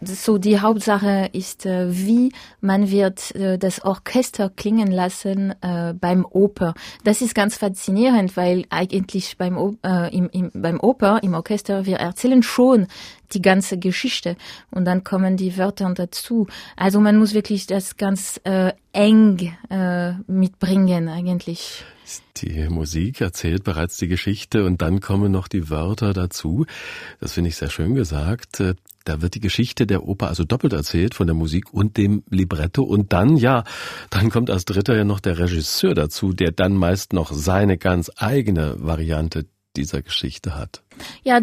so 0.00 0.38
die 0.38 0.60
Hauptsache 0.60 1.30
ist, 1.32 1.66
äh, 1.66 1.86
wie 1.90 2.32
man 2.60 2.90
wird 2.90 3.34
äh, 3.34 3.58
das 3.58 3.84
Orchester 3.84 4.50
klingen 4.50 4.90
lassen 4.90 5.27
äh, 5.60 5.94
beim 5.94 6.24
Oper. 6.24 6.74
Das 7.04 7.20
ist 7.20 7.34
ganz 7.34 7.56
faszinierend, 7.56 8.36
weil 8.36 8.64
eigentlich 8.70 9.36
beim, 9.38 9.78
äh, 9.84 10.14
im, 10.16 10.28
im, 10.30 10.50
beim 10.54 10.80
Oper, 10.80 11.20
im 11.22 11.34
Orchester, 11.34 11.86
wir 11.86 11.96
erzählen 11.96 12.42
schon 12.42 12.86
die 13.34 13.42
ganze 13.42 13.78
Geschichte 13.78 14.36
und 14.70 14.84
dann 14.84 15.04
kommen 15.04 15.36
die 15.36 15.56
Wörter 15.56 15.92
dazu. 15.94 16.46
Also 16.76 17.00
man 17.00 17.16
muss 17.16 17.34
wirklich 17.34 17.66
das 17.66 17.96
ganz 17.96 18.40
äh, 18.44 18.72
eng 18.92 19.52
äh, 19.70 20.12
mitbringen 20.26 21.08
eigentlich. 21.08 21.84
Die 22.38 22.68
Musik 22.68 23.20
erzählt 23.20 23.64
bereits 23.64 23.96
die 23.98 24.08
Geschichte 24.08 24.64
und 24.64 24.80
dann 24.80 25.00
kommen 25.00 25.30
noch 25.30 25.48
die 25.48 25.68
Wörter 25.68 26.12
dazu. 26.12 26.66
Das 27.20 27.32
finde 27.32 27.48
ich 27.48 27.56
sehr 27.56 27.70
schön 27.70 27.94
gesagt. 27.94 28.60
Äh, 28.60 28.74
da 29.04 29.22
wird 29.22 29.34
die 29.34 29.40
Geschichte 29.40 29.86
der 29.86 30.06
Oper 30.06 30.28
also 30.28 30.44
doppelt 30.44 30.72
erzählt 30.72 31.14
von 31.14 31.26
der 31.26 31.34
Musik 31.34 31.72
und 31.72 31.96
dem 31.96 32.22
Libretto. 32.28 32.82
Und 32.82 33.12
dann, 33.12 33.36
ja, 33.36 33.64
dann 34.10 34.30
kommt 34.30 34.50
als 34.50 34.64
dritter 34.64 34.96
ja 34.96 35.04
noch 35.04 35.20
der 35.20 35.38
Regisseur 35.38 35.94
dazu, 35.94 36.32
der 36.32 36.52
dann 36.52 36.74
meist 36.74 37.12
noch 37.12 37.32
seine 37.32 37.78
ganz 37.78 38.10
eigene 38.16 38.76
Variante 38.78 39.46
dieser 39.76 40.02
Geschichte 40.02 40.56
hat. 40.56 40.82
Ja, 41.24 41.40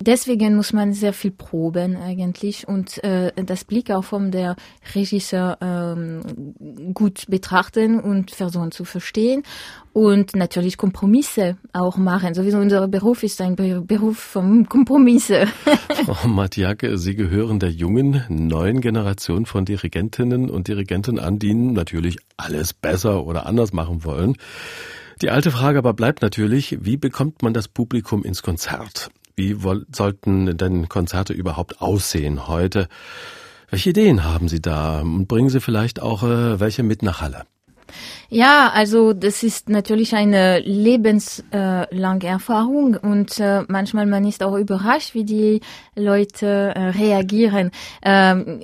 deswegen 0.00 0.56
muss 0.56 0.72
man 0.72 0.92
sehr 0.92 1.12
viel 1.12 1.30
proben 1.30 1.96
eigentlich 1.96 2.66
und 2.68 3.02
äh, 3.04 3.32
das 3.44 3.64
Blick 3.64 3.90
auch 3.90 4.04
von 4.04 4.30
der 4.30 4.56
Regisseur 4.94 5.58
ähm, 5.60 6.54
gut 6.94 7.24
betrachten 7.28 8.00
und 8.00 8.30
versuchen 8.30 8.70
zu 8.70 8.84
verstehen 8.84 9.42
und 9.94 10.34
natürlich 10.34 10.76
Kompromisse 10.76 11.56
auch 11.72 11.96
machen. 11.96 12.34
Sowieso 12.34 12.58
unser 12.58 12.88
Beruf 12.88 13.22
ist 13.22 13.40
ein 13.40 13.54
Beruf 13.56 14.18
von 14.18 14.68
Kompromisse. 14.68 15.46
Frau 16.04 16.28
Matjake, 16.28 16.98
Sie 16.98 17.14
gehören 17.14 17.60
der 17.60 17.70
jungen, 17.70 18.24
neuen 18.28 18.80
Generation 18.80 19.46
von 19.46 19.64
Dirigentinnen 19.64 20.50
und 20.50 20.66
Dirigenten 20.68 21.18
an, 21.18 21.38
die 21.38 21.54
natürlich 21.54 22.18
alles 22.36 22.72
besser 22.72 23.24
oder 23.24 23.46
anders 23.46 23.72
machen 23.72 24.04
wollen. 24.04 24.36
Die 25.22 25.30
alte 25.30 25.50
Frage 25.50 25.78
aber 25.78 25.94
bleibt 25.94 26.22
natürlich, 26.22 26.78
wie 26.80 26.96
bekommt 26.96 27.42
man 27.42 27.54
das 27.54 27.68
Publikum 27.68 28.24
ins 28.24 28.42
Konzert? 28.42 29.10
Wie 29.36 29.56
sollten 29.92 30.56
denn 30.56 30.88
Konzerte 30.88 31.32
überhaupt 31.32 31.80
aussehen 31.80 32.46
heute? 32.46 32.88
Welche 33.70 33.90
Ideen 33.90 34.24
haben 34.24 34.48
Sie 34.48 34.60
da? 34.60 35.00
Und 35.00 35.26
bringen 35.26 35.50
Sie 35.50 35.60
vielleicht 35.60 36.00
auch 36.00 36.22
äh, 36.22 36.60
welche 36.60 36.82
mit 36.82 37.02
nach 37.02 37.20
Halle? 37.20 37.44
Ja, 38.30 38.70
also 38.74 39.12
das 39.12 39.42
ist 39.42 39.68
natürlich 39.68 40.14
eine 40.14 40.58
lebenslange 40.58 42.26
Erfahrung 42.26 42.96
und 42.96 43.38
äh, 43.38 43.62
manchmal 43.68 44.06
man 44.06 44.26
ist 44.26 44.42
auch 44.42 44.56
überrascht, 44.56 45.14
wie 45.14 45.24
die 45.24 45.60
Leute 45.94 46.72
äh, 46.74 46.88
reagieren. 46.88 47.70
Ähm, 48.02 48.60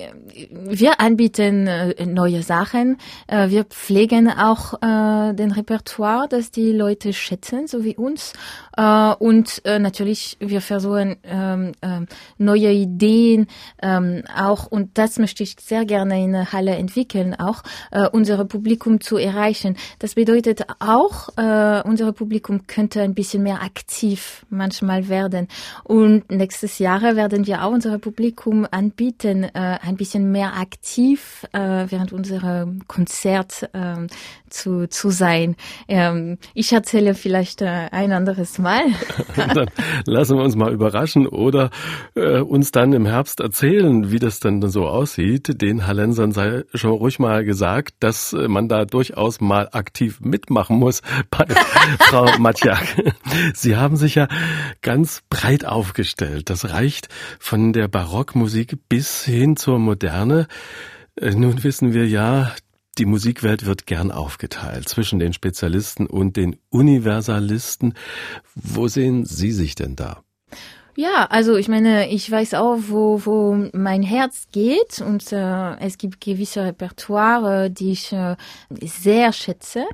wir 0.51 1.01
anbieten 1.01 1.67
äh, 1.67 2.05
neue 2.05 2.43
Sachen, 2.43 2.97
äh, 3.29 3.49
wir 3.51 3.65
pflegen 3.65 4.29
auch 4.29 4.75
äh, 4.83 5.35
den 5.35 5.53
Repertoire, 5.53 6.27
das 6.29 6.51
die 6.51 6.73
Leute 6.73 7.13
schätzen, 7.13 7.67
so 7.67 7.85
wie 7.85 7.97
uns. 7.97 8.33
Äh, 8.77 9.15
und 9.21 9.63
äh, 9.65 9.79
natürlich 9.79 10.37
wir 10.41 10.63
versuchen 10.63 11.17
ähm, 11.23 11.73
äh, 11.81 12.01
neue 12.39 12.73
Ideen 12.73 13.47
ähm, 13.83 14.25
auch 14.37 14.67
und 14.67 14.99
das 14.99 15.19
möchte 15.19 15.43
ich 15.43 15.57
sehr 15.61 15.85
gerne 15.85 16.23
in 16.23 16.33
der 16.33 16.53
Halle 16.53 16.75
entwickeln, 16.75 17.35
auch 17.39 17.63
äh, 17.91 18.09
unser 18.09 18.45
Publikum 18.45 19.01
zu 19.01 19.10
erreichen. 19.17 19.77
Das 19.99 20.15
bedeutet 20.15 20.63
auch, 20.79 21.29
äh, 21.37 21.83
unser 21.83 22.13
Publikum 22.13 22.67
könnte 22.67 23.03
ein 23.03 23.15
bisschen 23.15 23.43
mehr 23.43 23.63
aktiv 23.63 24.45
manchmal 24.51 25.09
werden. 25.09 25.49
Und 25.85 26.31
nächstes 26.31 26.79
Jahr 26.79 27.03
werden 27.17 27.47
wir 27.47 27.65
auch 27.65 27.73
unser 27.73 27.99
Publikum 27.99 28.67
anbieten, 28.71 29.45
äh, 29.45 29.51
ein 29.55 29.97
bisschen 29.97 30.31
mehr 30.31 30.57
aktiv 30.57 31.47
äh, 31.53 31.87
während 31.89 32.13
unserer 32.13 32.69
Konzert 32.87 33.69
äh, 33.73 34.07
zu, 34.49 34.89
zu 34.89 35.11
sein. 35.11 35.57
Ähm, 35.89 36.39
ich 36.55 36.73
erzähle 36.73 37.15
vielleicht 37.15 37.63
äh, 37.63 37.89
ein 37.91 38.13
anderes 38.13 38.59
Mal. 38.59 38.83
dann 39.37 39.71
lassen 40.07 40.37
wir 40.37 40.45
uns 40.45 40.57
mal 40.57 40.73
überraschen 40.73 41.27
oder 41.27 41.71
äh, 42.15 42.41
uns 42.41 42.73
dann 42.73 42.93
im 42.93 43.07
Herbst 43.07 43.41
erzählen, 43.41 44.11
wie 44.11 44.19
das 44.19 44.41
dann 44.41 44.61
so 44.69 44.87
aussieht. 44.87 45.61
Den 45.63 45.87
Hallensern 45.87 46.33
sei 46.33 46.65
schon 46.75 46.93
ruhig 46.93 47.19
mal 47.19 47.45
gesagt, 47.45 47.95
dass 48.01 48.33
man 48.33 48.69
da 48.69 48.85
durchaus 49.01 49.41
mal 49.41 49.67
aktiv 49.73 50.21
mitmachen 50.21 50.77
muss 50.77 51.01
bei 51.31 51.47
Frau 52.01 52.39
Matjak. 52.39 52.85
Sie 53.55 53.75
haben 53.75 53.97
sich 53.97 54.15
ja 54.15 54.29
ganz 54.83 55.23
breit 55.31 55.65
aufgestellt. 55.65 56.51
Das 56.51 56.69
reicht 56.69 57.09
von 57.39 57.73
der 57.73 57.89
Barockmusik 57.89 58.77
bis 58.91 59.25
hin 59.25 59.57
zur 59.57 59.79
Moderne. 59.79 60.49
Äh, 61.17 61.31
nun 61.31 61.65
wissen 61.65 61.95
wir 61.95 62.07
ja, 62.07 62.53
die 62.99 63.07
Musikwelt 63.07 63.65
wird 63.65 63.87
gern 63.87 64.13
aufgeteilt 64.13 64.87
zwischen 64.87 65.19
den 65.19 65.33
Spezialisten 65.33 66.07
und 66.07 66.37
den 66.37 66.57
Universalisten. 66.69 67.95
Wo 68.55 68.87
sehen 68.87 69.25
Sie 69.25 69.53
sich 69.53 69.77
denn 69.77 69.97
da? 69.97 70.23
Ja, 71.01 71.29
also 71.31 71.57
ich 71.57 71.67
meine, 71.69 72.11
ich 72.11 72.31
weiß 72.31 72.53
auch, 72.53 72.77
wo, 72.89 73.23
wo 73.25 73.71
mein 73.73 74.03
Herz 74.03 74.49
geht 74.53 75.01
und 75.01 75.33
äh, 75.33 75.77
es 75.79 75.97
gibt 75.97 76.21
gewisse 76.21 76.63
Repertoire, 76.63 77.71
die 77.71 77.93
ich 77.93 78.13
äh, 78.13 78.37
sehr 78.69 79.33
schätze. 79.33 79.87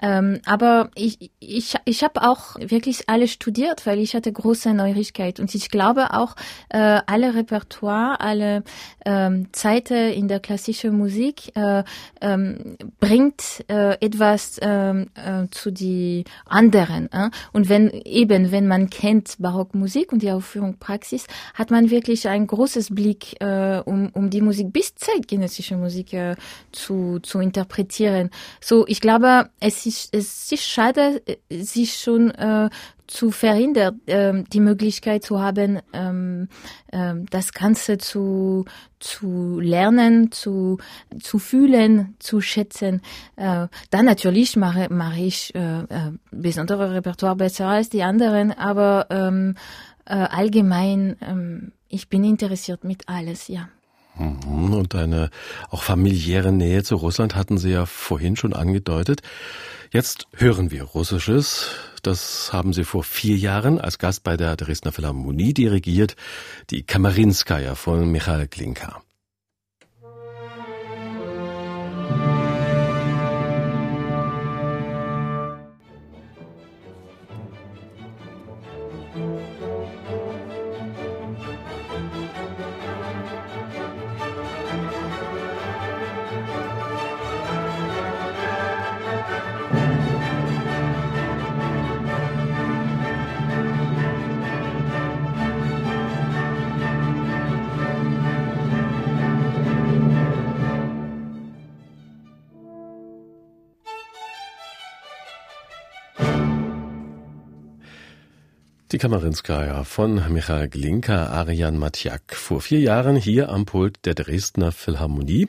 Ähm, 0.00 0.40
aber 0.46 0.90
ich, 0.94 1.32
ich, 1.40 1.74
ich 1.84 2.04
habe 2.04 2.22
auch 2.22 2.54
wirklich 2.60 3.08
alles 3.08 3.32
studiert, 3.32 3.86
weil 3.86 3.98
ich 3.98 4.14
hatte 4.14 4.32
große 4.32 4.72
Neugierigkeit 4.72 5.40
und 5.40 5.52
ich 5.52 5.68
glaube 5.68 6.12
auch, 6.12 6.36
äh, 6.68 7.00
alle 7.06 7.34
Repertoire, 7.34 8.20
alle 8.20 8.62
ähm, 9.04 9.48
Zeiten 9.52 10.12
in 10.12 10.28
der 10.28 10.38
klassischen 10.38 10.96
Musik 10.96 11.56
äh, 11.56 11.82
ähm, 12.20 12.76
bringt 13.00 13.64
äh, 13.68 13.94
etwas 13.94 14.60
ähm, 14.62 15.08
äh, 15.16 15.48
zu 15.50 15.72
die 15.72 16.24
anderen. 16.46 17.10
Äh? 17.10 17.30
Und 17.52 17.68
wenn 17.68 17.90
eben, 17.90 18.52
wenn 18.52 18.68
man 18.68 18.90
kennt 18.90 19.36
Barockmusik 19.40 20.12
und 20.12 20.22
die 20.22 20.30
Aufführung 20.52 20.76
Praxis, 20.78 21.26
hat 21.54 21.70
man 21.70 21.88
wirklich 21.90 22.28
ein 22.28 22.46
großes 22.46 22.94
Blick, 22.94 23.40
äh, 23.40 23.80
um, 23.84 24.10
um 24.12 24.28
die 24.28 24.42
Musik 24.42 24.70
bis 24.70 24.94
zeitgenössische 24.94 25.76
Musik 25.76 26.12
äh, 26.12 26.36
zu, 26.72 27.20
zu 27.22 27.40
interpretieren. 27.40 28.28
So, 28.60 28.86
ich 28.86 29.00
glaube, 29.00 29.48
es 29.60 29.86
ist, 29.86 30.14
es 30.14 30.52
ist 30.52 30.64
schade, 30.64 31.22
sich 31.50 31.98
schon 31.98 32.30
äh, 32.32 32.68
zu 33.12 33.30
verhindern, 33.30 34.00
ähm, 34.06 34.44
die 34.52 34.60
Möglichkeit 34.60 35.22
zu 35.22 35.40
haben, 35.40 35.80
ähm, 35.92 36.48
ähm, 36.92 37.26
das 37.30 37.52
Ganze 37.52 37.98
zu, 37.98 38.64
zu 39.00 39.60
lernen, 39.60 40.32
zu, 40.32 40.78
zu 41.20 41.38
fühlen, 41.38 42.16
zu 42.20 42.40
schätzen. 42.40 43.02
Äh, 43.36 43.66
dann 43.90 44.04
natürlich 44.06 44.56
mache, 44.56 44.88
mache 44.90 45.20
ich 45.20 45.54
äh, 45.54 45.80
äh, 45.80 46.12
besondere 46.30 46.94
Repertoire 46.94 47.36
besser 47.36 47.66
als 47.66 47.90
die 47.90 48.02
anderen, 48.02 48.50
aber 48.50 49.06
ähm, 49.10 49.56
äh, 50.04 50.14
allgemein, 50.14 51.16
ähm, 51.20 51.72
ich 51.88 52.08
bin 52.08 52.24
interessiert 52.24 52.84
mit 52.84 53.08
alles, 53.08 53.48
ja. 53.48 53.68
Mhm, 54.16 54.74
und 54.74 54.94
eine 54.94 55.30
auch 55.70 55.82
familiäre 55.82 56.52
Nähe 56.52 56.82
zu 56.82 56.96
Russland 56.96 57.34
hatten 57.34 57.58
Sie 57.58 57.70
ja 57.70 57.86
vorhin 57.86 58.36
schon 58.36 58.52
angedeutet. 58.52 59.22
Jetzt 59.90 60.26
hören 60.34 60.70
wir 60.70 60.84
Russisches. 60.84 61.70
Das 62.02 62.52
haben 62.52 62.72
Sie 62.72 62.84
vor 62.84 63.04
vier 63.04 63.36
Jahren 63.36 63.80
als 63.80 63.98
Gast 63.98 64.24
bei 64.24 64.36
der 64.36 64.56
Dresdner 64.56 64.92
Philharmonie 64.92 65.54
dirigiert, 65.54 66.16
die 66.70 66.82
Kamarinskaya 66.82 67.74
von 67.74 68.10
Michael 68.10 68.48
Glinka. 68.48 69.02
Die 109.32 109.40
Kamarinskaya 109.40 109.84
von 109.84 110.22
Michael 110.30 110.68
Glinka, 110.68 111.28
Arian 111.28 111.78
Matjak, 111.78 112.34
vor 112.34 112.60
vier 112.60 112.80
Jahren 112.80 113.16
hier 113.16 113.48
am 113.48 113.64
Pult 113.64 114.04
der 114.04 114.14
Dresdner 114.14 114.72
Philharmonie. 114.72 115.48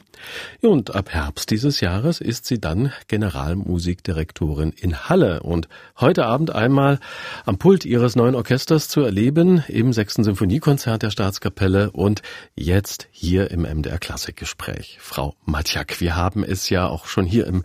Und 0.61 0.95
ab 0.95 1.09
Herbst 1.09 1.51
dieses 1.51 1.81
Jahres 1.81 2.21
ist 2.21 2.45
sie 2.45 2.61
dann 2.61 2.93
Generalmusikdirektorin 3.09 4.71
in 4.71 5.09
Halle 5.09 5.43
und 5.43 5.67
heute 5.99 6.25
Abend 6.25 6.55
einmal 6.55 6.99
am 7.45 7.57
Pult 7.57 7.83
ihres 7.83 8.15
neuen 8.15 8.35
Orchesters 8.35 8.87
zu 8.87 9.01
erleben 9.01 9.65
im 9.67 9.91
sechsten 9.91 10.23
Symphoniekonzert 10.23 11.03
der 11.03 11.09
Staatskapelle 11.09 11.91
und 11.91 12.21
jetzt 12.55 13.09
hier 13.11 13.51
im 13.51 13.63
MDR 13.63 13.99
Klassikgespräch. 13.99 14.97
Frau 15.01 15.35
Matjak, 15.43 15.99
wir 15.99 16.15
haben 16.15 16.45
es 16.45 16.69
ja 16.69 16.87
auch 16.87 17.05
schon 17.05 17.25
hier 17.25 17.47
im 17.47 17.63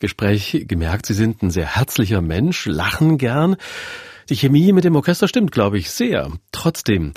Gespräch 0.00 0.64
gemerkt, 0.66 1.06
Sie 1.06 1.14
sind 1.14 1.44
ein 1.44 1.50
sehr 1.50 1.76
herzlicher 1.76 2.22
Mensch, 2.22 2.66
lachen 2.66 3.18
gern. 3.18 3.56
Die 4.30 4.36
Chemie 4.36 4.72
mit 4.72 4.84
dem 4.84 4.94
Orchester 4.94 5.26
stimmt, 5.26 5.50
glaube 5.50 5.76
ich, 5.76 5.90
sehr. 5.90 6.30
Trotzdem, 6.52 7.14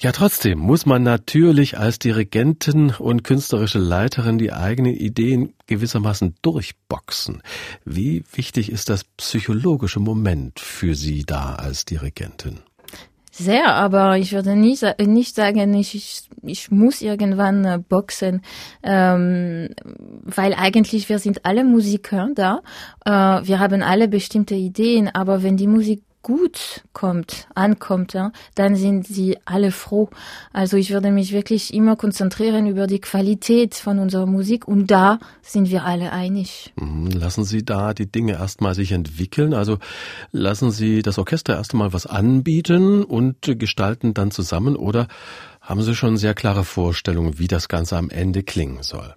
ja, 0.00 0.12
trotzdem 0.12 0.58
muss 0.58 0.86
man 0.86 1.02
natürlich 1.02 1.76
als 1.76 1.98
Dirigentin 1.98 2.94
und 2.98 3.22
künstlerische 3.22 3.78
Leiterin 3.78 4.38
die 4.38 4.54
eigenen 4.54 4.94
Ideen 4.94 5.52
gewissermaßen 5.66 6.36
durchboxen. 6.40 7.42
Wie 7.84 8.24
wichtig 8.32 8.72
ist 8.72 8.88
das 8.88 9.04
psychologische 9.18 10.00
Moment 10.00 10.58
für 10.58 10.94
Sie 10.94 11.24
da 11.26 11.56
als 11.56 11.84
Dirigentin? 11.84 12.60
Sehr, 13.30 13.74
aber 13.74 14.16
ich 14.16 14.32
würde 14.32 14.56
nicht, 14.56 14.82
nicht 15.00 15.34
sagen, 15.36 15.74
ich, 15.74 16.24
ich, 16.42 16.70
muss 16.72 17.02
irgendwann 17.02 17.64
äh, 17.64 17.78
boxen, 17.78 18.40
ähm, 18.82 19.68
weil 20.24 20.54
eigentlich 20.54 21.08
wir 21.08 21.20
sind 21.20 21.44
alle 21.44 21.62
Musiker 21.62 22.30
da. 22.34 22.62
Äh, 23.04 23.46
wir 23.46 23.60
haben 23.60 23.82
alle 23.82 24.08
bestimmte 24.08 24.56
Ideen, 24.56 25.08
aber 25.14 25.44
wenn 25.44 25.56
die 25.56 25.68
Musik 25.68 26.02
gut 26.28 26.82
kommt, 26.92 27.48
ankommt, 27.54 28.12
ja, 28.12 28.32
dann 28.54 28.76
sind 28.76 29.06
sie 29.06 29.38
alle 29.46 29.72
froh. 29.72 30.10
Also 30.52 30.76
ich 30.76 30.90
würde 30.90 31.10
mich 31.10 31.32
wirklich 31.32 31.72
immer 31.72 31.96
konzentrieren 31.96 32.66
über 32.66 32.86
die 32.86 33.00
Qualität 33.00 33.74
von 33.74 33.98
unserer 33.98 34.26
Musik 34.26 34.68
und 34.68 34.90
da 34.90 35.20
sind 35.40 35.70
wir 35.70 35.86
alle 35.86 36.12
einig. 36.12 36.74
Mhm, 36.76 37.12
lassen 37.12 37.44
Sie 37.44 37.64
da 37.64 37.94
die 37.94 38.12
Dinge 38.12 38.34
erstmal 38.34 38.74
sich 38.74 38.92
entwickeln. 38.92 39.54
Also 39.54 39.78
lassen 40.30 40.70
Sie 40.70 41.00
das 41.00 41.18
Orchester 41.18 41.56
erst 41.56 41.72
einmal 41.72 41.94
was 41.94 42.04
anbieten 42.04 43.04
und 43.04 43.36
gestalten 43.40 44.12
dann 44.12 44.30
zusammen 44.30 44.76
oder 44.76 45.08
haben 45.62 45.80
Sie 45.80 45.94
schon 45.94 46.18
sehr 46.18 46.34
klare 46.34 46.64
Vorstellungen, 46.64 47.38
wie 47.38 47.48
das 47.48 47.68
Ganze 47.68 47.96
am 47.96 48.10
Ende 48.10 48.42
klingen 48.42 48.82
soll? 48.82 49.14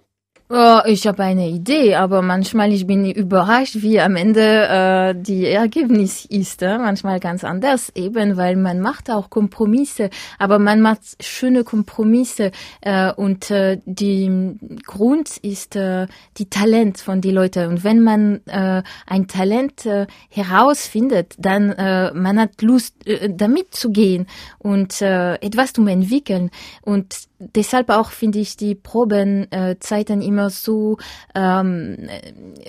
Oh, 0.54 0.80
ich 0.84 1.06
habe 1.06 1.22
eine 1.22 1.48
Idee, 1.48 1.94
aber 1.94 2.20
manchmal 2.20 2.74
ich 2.74 2.86
bin 2.86 3.10
überrascht, 3.10 3.76
wie 3.76 3.98
am 3.98 4.16
Ende 4.16 4.42
äh, 4.42 5.14
die 5.18 5.46
Ergebnis 5.46 6.26
ist. 6.26 6.60
Äh? 6.60 6.76
Manchmal 6.76 7.20
ganz 7.20 7.42
anders, 7.42 7.90
eben 7.94 8.36
weil 8.36 8.56
man 8.56 8.80
macht 8.80 9.10
auch 9.10 9.30
Kompromisse, 9.30 10.10
aber 10.38 10.58
man 10.58 10.82
macht 10.82 11.00
schöne 11.20 11.64
Kompromisse 11.64 12.50
äh, 12.82 13.10
und 13.14 13.50
äh, 13.50 13.78
die 13.86 14.58
Grund 14.84 15.38
ist 15.38 15.74
äh, 15.74 16.06
die 16.36 16.50
Talent 16.50 16.98
von 16.98 17.22
die 17.22 17.30
Leute. 17.30 17.70
Und 17.70 17.82
wenn 17.82 18.02
man 18.02 18.42
äh, 18.44 18.82
ein 19.06 19.28
Talent 19.28 19.86
äh, 19.86 20.06
herausfindet, 20.28 21.34
dann 21.38 21.70
äh, 21.70 22.12
man 22.12 22.38
hat 22.38 22.60
Lust 22.60 23.06
äh, 23.06 23.30
damit 23.34 23.74
zu 23.74 23.90
gehen 23.90 24.26
und 24.58 25.00
äh, 25.00 25.36
etwas 25.36 25.72
zu 25.72 25.86
entwickeln 25.86 26.50
und 26.82 27.32
deshalb 27.54 27.90
auch 27.90 28.10
finde 28.10 28.38
ich 28.38 28.56
die 28.56 28.74
Probenzeiten 28.74 30.22
äh, 30.22 30.24
immer 30.24 30.41
so 30.50 30.98
ähm, 31.34 32.08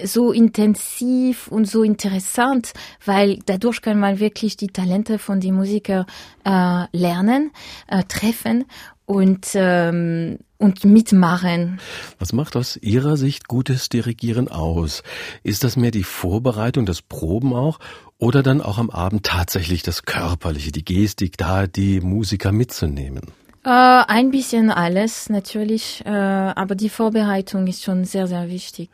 so 0.03 0.31
intensiv 0.31 1.47
und 1.47 1.65
so 1.65 1.83
interessant, 1.83 2.73
weil 3.05 3.39
dadurch 3.45 3.81
kann 3.81 3.99
man 3.99 4.19
wirklich 4.19 4.57
die 4.57 4.67
Talente 4.67 5.19
von 5.19 5.39
den 5.39 5.55
Musikern 5.55 6.05
äh, 6.45 6.85
lernen, 6.91 7.51
äh, 7.87 8.03
treffen 8.03 8.65
und 9.05 9.47
ähm, 9.53 10.39
und 10.57 10.85
mitmachen. 10.85 11.79
Was 12.19 12.31
macht 12.31 12.55
aus 12.55 12.77
Ihrer 12.77 13.17
Sicht 13.17 13.49
gutes 13.49 13.89
Dirigieren 13.89 14.47
aus? 14.47 15.03
Ist 15.43 15.65
das 15.65 15.75
mehr 15.75 15.91
die 15.91 16.03
Vorbereitung, 16.03 16.85
das 16.85 17.01
Proben 17.01 17.53
auch, 17.53 17.79
oder 18.17 18.41
dann 18.43 18.61
auch 18.61 18.77
am 18.77 18.89
Abend 18.89 19.25
tatsächlich 19.25 19.83
das 19.83 20.03
Körperliche, 20.03 20.71
die 20.71 20.85
Gestik, 20.85 21.37
da 21.37 21.67
die 21.67 21.99
Musiker 21.99 22.53
mitzunehmen? 22.53 23.33
Äh, 23.65 23.69
ein 23.69 24.31
bisschen 24.31 24.71
alles 24.71 25.29
natürlich, 25.29 26.03
äh, 26.05 26.09
aber 26.09 26.75
die 26.75 26.89
Vorbereitung 26.89 27.65
ist 27.67 27.83
schon 27.83 28.03
sehr, 28.03 28.27
sehr 28.27 28.49
wichtig. 28.49 28.89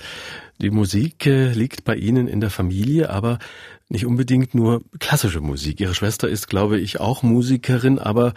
Die 0.61 0.69
Musik 0.69 1.25
äh, 1.25 1.51
liegt 1.51 1.85
bei 1.85 1.95
Ihnen 1.95 2.27
in 2.27 2.39
der 2.39 2.51
Familie, 2.51 3.09
aber 3.09 3.39
nicht 3.87 4.05
unbedingt 4.05 4.53
nur 4.53 4.81
klassische 4.99 5.41
Musik. 5.41 5.79
Ihre 5.79 5.95
Schwester 5.95 6.29
ist, 6.29 6.47
glaube 6.47 6.79
ich, 6.79 6.99
auch 6.99 7.23
Musikerin, 7.23 7.97
aber 7.97 8.33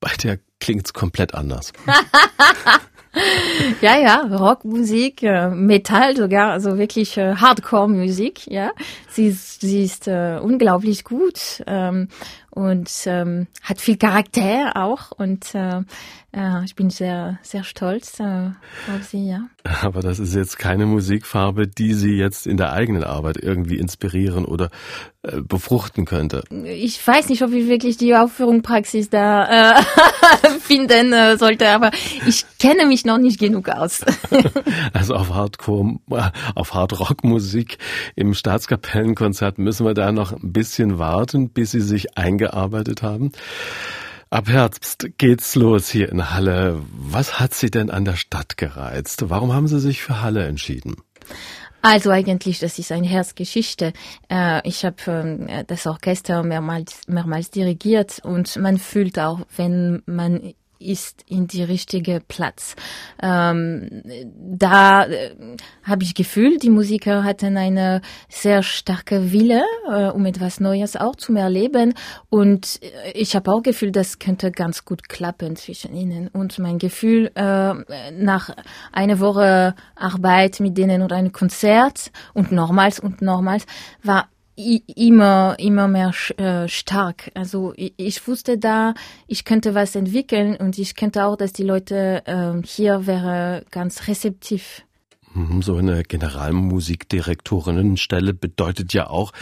bei 0.00 0.10
der 0.22 0.38
klingt's 0.58 0.94
komplett 0.94 1.34
anders. 1.34 1.72
ja, 3.80 3.98
ja, 3.98 4.22
Rockmusik, 4.22 5.22
äh, 5.22 5.50
Metall 5.50 6.16
sogar, 6.16 6.52
also 6.52 6.78
wirklich 6.78 7.16
äh, 7.16 7.34
Hardcore-Musik, 7.36 8.46
ja. 8.46 8.70
Sie, 9.08 9.30
sie 9.30 9.84
ist 9.84 10.08
äh, 10.08 10.38
unglaublich 10.42 11.04
gut 11.04 11.62
ähm, 11.66 12.08
und 12.54 12.90
ähm, 13.06 13.48
hat 13.62 13.80
viel 13.80 13.96
Charakter 13.96 14.72
auch 14.76 15.10
und 15.10 15.54
äh, 15.54 15.82
äh, 16.32 16.64
ich 16.64 16.74
bin 16.74 16.90
sehr, 16.90 17.38
sehr 17.42 17.64
stolz 17.64 18.20
äh, 18.20 18.50
auf 18.94 19.04
sie, 19.08 19.28
ja. 19.28 19.48
Aber 19.64 20.00
das 20.00 20.18
ist 20.18 20.34
jetzt 20.34 20.58
keine 20.58 20.86
Musikfarbe, 20.86 21.66
die 21.66 21.94
Sie 21.94 22.12
jetzt 22.12 22.46
in 22.46 22.56
der 22.56 22.72
eigenen 22.72 23.02
Arbeit 23.02 23.38
irgendwie 23.38 23.76
inspirieren 23.78 24.44
oder 24.44 24.70
äh, 25.22 25.40
befruchten 25.40 26.04
könnte. 26.04 26.44
Ich 26.64 27.04
weiß 27.06 27.28
nicht, 27.28 27.42
ob 27.42 27.52
ich 27.52 27.66
wirklich 27.66 27.96
die 27.96 28.14
Aufführungspraxis 28.14 29.10
da 29.10 29.72
äh, 29.72 29.82
finden 30.60 31.12
äh, 31.12 31.38
sollte, 31.38 31.68
aber 31.70 31.90
ich 32.26 32.44
kenne 32.58 32.86
mich 32.86 33.04
noch 33.04 33.18
nicht 33.18 33.38
genug 33.38 33.68
aus. 33.68 34.04
also 34.92 35.14
auf 35.14 35.32
Hardcore, 35.32 35.98
äh, 36.10 36.30
auf 36.54 36.74
Hardrock-Musik 36.74 37.78
im 38.16 38.34
Staatskapellenkonzert 38.34 39.58
müssen 39.58 39.86
wir 39.86 39.94
da 39.94 40.12
noch 40.12 40.32
ein 40.32 40.52
bisschen 40.52 40.98
warten, 40.98 41.50
bis 41.50 41.70
Sie 41.70 41.80
sich 41.80 42.18
eingearbeitet 42.44 43.02
haben. 43.02 43.32
Ab 44.30 44.48
Herbst 44.48 45.06
geht's 45.18 45.54
los 45.54 45.88
hier 45.88 46.08
in 46.08 46.30
Halle. 46.32 46.82
Was 46.92 47.38
hat 47.38 47.54
Sie 47.54 47.70
denn 47.70 47.90
an 47.90 48.04
der 48.04 48.16
Stadt 48.16 48.56
gereizt? 48.56 49.30
Warum 49.30 49.52
haben 49.52 49.68
Sie 49.68 49.78
sich 49.78 50.02
für 50.02 50.22
Halle 50.22 50.44
entschieden? 50.46 50.96
Also 51.82 52.10
eigentlich, 52.10 52.58
das 52.60 52.78
ist 52.78 52.90
eine 52.92 53.06
Herzgeschichte. 53.06 53.92
Äh, 54.30 54.66
ich 54.66 54.84
habe 54.84 54.96
ähm, 55.06 55.66
das 55.66 55.86
Orchester 55.86 56.42
mehrmals, 56.42 57.02
mehrmals 57.06 57.50
dirigiert 57.50 58.20
und 58.24 58.56
man 58.56 58.78
fühlt 58.78 59.18
auch, 59.18 59.40
wenn 59.56 60.02
man 60.06 60.54
ist 60.84 61.24
in 61.28 61.46
die 61.46 61.62
richtige 61.62 62.20
Platz. 62.26 62.76
Ähm, 63.22 64.02
da 64.36 65.04
äh, 65.04 65.34
habe 65.82 66.02
ich 66.02 66.14
Gefühl, 66.14 66.58
die 66.58 66.70
Musiker 66.70 67.24
hatten 67.24 67.56
eine 67.56 68.00
sehr 68.28 68.62
starke 68.62 69.32
Wille, 69.32 69.62
äh, 69.88 70.10
um 70.10 70.26
etwas 70.26 70.60
Neues 70.60 70.96
auch 70.96 71.16
zu 71.16 71.34
erleben. 71.34 71.94
Und 72.30 72.80
äh, 72.82 73.12
ich 73.12 73.34
habe 73.34 73.52
auch 73.52 73.62
Gefühl, 73.62 73.92
das 73.92 74.18
könnte 74.18 74.50
ganz 74.50 74.84
gut 74.84 75.08
klappen 75.08 75.56
zwischen 75.56 75.94
ihnen. 75.94 76.28
Und 76.28 76.58
mein 76.58 76.78
Gefühl 76.78 77.30
äh, 77.34 77.74
nach 78.12 78.50
einer 78.92 79.20
Woche 79.20 79.74
Arbeit 79.96 80.60
mit 80.60 80.76
denen 80.76 81.02
oder 81.02 81.16
ein 81.16 81.32
Konzert 81.32 82.10
und 82.32 82.52
nochmals 82.52 83.00
und 83.00 83.22
nochmals 83.22 83.66
war 84.02 84.28
immer 84.56 85.56
immer 85.58 85.88
mehr 85.88 86.12
äh, 86.36 86.68
stark. 86.68 87.30
Also 87.34 87.72
ich, 87.76 87.94
ich, 87.96 88.28
wusste 88.28 88.58
da, 88.58 88.94
ich 89.26 89.44
könnte 89.44 89.74
was 89.74 89.96
entwickeln 89.96 90.56
und 90.56 90.78
ich 90.78 90.96
könnte 90.96 91.24
auch, 91.24 91.36
dass 91.36 91.52
die 91.52 91.64
Leute 91.64 92.22
äh, 92.26 92.66
hier 92.66 93.06
wäre 93.06 93.64
ganz 93.70 94.08
rezeptiv. 94.08 94.84
Mhm, 95.34 95.62
so 95.62 95.76
eine 95.76 96.02
Generalmusikdirektorinnenstelle 96.04 98.34
bedeutet 98.34 98.92
ja 98.92 99.08
auch, 99.08 99.32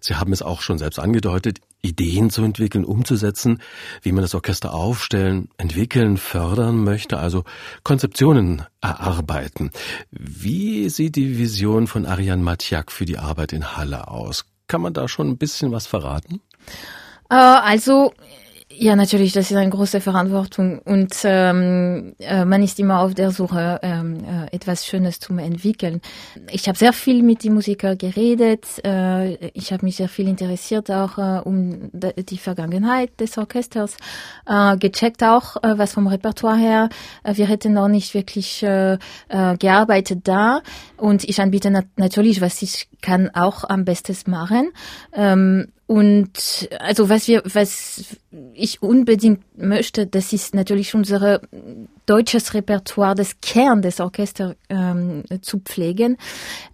Sie 0.00 0.16
haben 0.16 0.32
es 0.32 0.42
auch 0.42 0.60
schon 0.60 0.76
selbst 0.76 0.98
angedeutet, 0.98 1.60
Ideen 1.80 2.28
zu 2.28 2.42
entwickeln, 2.42 2.84
umzusetzen, 2.84 3.62
wie 4.02 4.12
man 4.12 4.20
das 4.22 4.34
Orchester 4.34 4.74
aufstellen, 4.74 5.48
entwickeln, 5.56 6.18
fördern 6.18 6.84
möchte, 6.84 7.18
also 7.18 7.44
Konzeptionen 7.82 8.64
erarbeiten. 8.80 9.70
Wie 10.10 10.90
sieht 10.90 11.16
die 11.16 11.38
Vision 11.38 11.86
von 11.86 12.04
Ariane 12.04 12.42
Matjak 12.42 12.92
für 12.92 13.06
die 13.06 13.16
Arbeit 13.18 13.54
in 13.54 13.74
Halle 13.76 14.08
aus? 14.08 14.44
Kann 14.68 14.82
man 14.82 14.92
da 14.92 15.08
schon 15.08 15.28
ein 15.28 15.38
bisschen 15.38 15.72
was 15.72 15.86
verraten? 15.86 16.40
Äh, 17.30 17.34
also 17.34 18.12
ja, 18.80 18.94
natürlich, 18.94 19.32
das 19.32 19.50
ist 19.50 19.56
eine 19.56 19.70
große 19.70 20.00
Verantwortung 20.00 20.78
und 20.84 21.12
ähm, 21.24 22.14
äh, 22.20 22.44
man 22.44 22.62
ist 22.62 22.78
immer 22.78 23.00
auf 23.00 23.12
der 23.12 23.32
Suche, 23.32 23.80
ähm, 23.82 24.18
äh, 24.24 24.54
etwas 24.54 24.86
Schönes 24.86 25.18
zu 25.18 25.36
entwickeln. 25.36 26.00
Ich 26.50 26.68
habe 26.68 26.78
sehr 26.78 26.92
viel 26.92 27.24
mit 27.24 27.42
den 27.42 27.54
Musikern 27.54 27.98
geredet, 27.98 28.66
äh, 28.84 29.34
ich 29.48 29.72
habe 29.72 29.84
mich 29.84 29.96
sehr 29.96 30.08
viel 30.08 30.28
interessiert 30.28 30.90
auch 30.92 31.18
äh, 31.18 31.40
um 31.40 31.90
die 31.92 32.38
Vergangenheit 32.38 33.18
des 33.18 33.36
Orchesters, 33.36 33.96
äh, 34.46 34.76
gecheckt 34.76 35.24
auch, 35.24 35.56
äh, 35.56 35.76
was 35.76 35.94
vom 35.94 36.06
Repertoire 36.06 36.56
her. 36.56 36.88
Äh, 37.24 37.36
wir 37.36 37.46
hätten 37.46 37.72
noch 37.72 37.88
nicht 37.88 38.14
wirklich 38.14 38.62
äh, 38.62 38.94
äh, 39.28 39.56
gearbeitet 39.58 40.20
da 40.28 40.62
und 40.96 41.24
ich 41.24 41.40
anbiete 41.40 41.70
nat 41.70 41.86
natürlich, 41.96 42.40
was 42.40 42.62
ich 42.62 42.88
kann, 43.02 43.30
auch 43.34 43.64
am 43.64 43.84
besten 43.84 44.30
machen. 44.30 44.70
Ähm, 45.12 45.72
und 45.88 46.68
also 46.80 47.08
was 47.08 47.28
wir, 47.28 47.42
was 47.46 48.18
ich 48.52 48.82
unbedingt 48.82 49.40
möchte, 49.56 50.06
das 50.06 50.34
ist 50.34 50.54
natürlich 50.54 50.94
unsere 50.94 51.40
deutsches 52.08 52.54
Repertoire, 52.54 53.14
das 53.14 53.40
Kern 53.40 53.82
des 53.82 54.00
Orchesters 54.00 54.54
ähm, 54.68 55.24
zu 55.42 55.58
pflegen, 55.58 56.16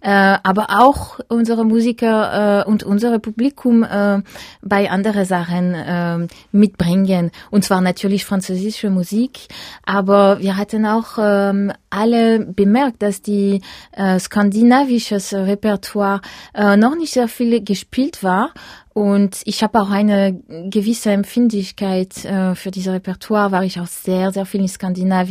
äh, 0.01 0.09
aber 0.09 0.67
auch 0.69 1.19
unsere 1.27 1.65
Musiker 1.65 2.61
äh, 2.61 2.69
und 2.69 2.83
unser 2.83 3.19
Publikum 3.19 3.83
äh, 3.83 4.21
bei 4.61 4.89
anderen 4.89 5.25
Sachen 5.25 5.73
äh, 5.73 6.27
mitbringen. 6.51 7.31
Und 7.51 7.63
zwar 7.63 7.81
natürlich 7.81 8.25
französische 8.25 8.89
Musik, 8.89 9.47
aber 9.85 10.39
wir 10.39 10.57
hatten 10.57 10.85
auch 10.85 11.17
äh, 11.17 11.73
alle 11.89 12.39
bemerkt, 12.39 13.01
dass 13.01 13.21
die 13.21 13.61
äh, 13.91 14.19
skandinavisches 14.19 15.33
Repertoire 15.33 16.21
äh, 16.53 16.77
noch 16.77 16.95
nicht 16.95 17.13
sehr 17.13 17.27
viel 17.27 17.63
gespielt 17.63 18.23
war. 18.23 18.51
Und 18.97 19.41
ich 19.43 19.61
habe 19.61 19.81
auch 19.81 19.89
eine 19.89 20.41
gewisse 20.69 21.11
Empfindlichkeit 21.11 22.23
äh, 22.23 22.55
für 22.55 22.71
dieses 22.71 22.93
Repertoire, 22.93 23.51
war 23.51 23.65
ich 23.65 23.77
auch 23.81 23.87
sehr, 23.87 24.31
sehr 24.31 24.45
viel 24.45 24.61
in 24.61 24.69
Skandinavien 24.69 25.24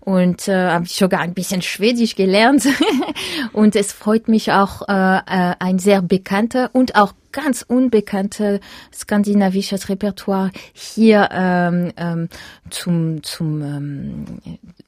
und 0.00 0.48
äh, 0.48 0.70
habe 0.70 0.86
sogar 0.86 1.20
ein 1.20 1.34
bisschen 1.34 1.62
Schwedisch 1.62 2.16
gelernt. 2.16 2.66
und 3.52 3.76
es 3.76 3.92
freut 3.92 4.28
mich 4.28 4.52
auch, 4.52 4.88
äh, 4.88 5.18
äh, 5.18 5.54
ein 5.58 5.78
sehr 5.78 6.02
bekannter 6.02 6.70
und 6.72 6.96
auch 6.96 7.12
ganz 7.32 7.62
unbekannte 7.62 8.60
skandinavisches 8.92 9.88
Repertoire 9.88 10.50
hier 10.72 11.28
ähm, 11.32 11.92
ähm, 11.96 12.28
zum 12.70 13.22
zum 13.22 13.62
ähm, 13.62 14.24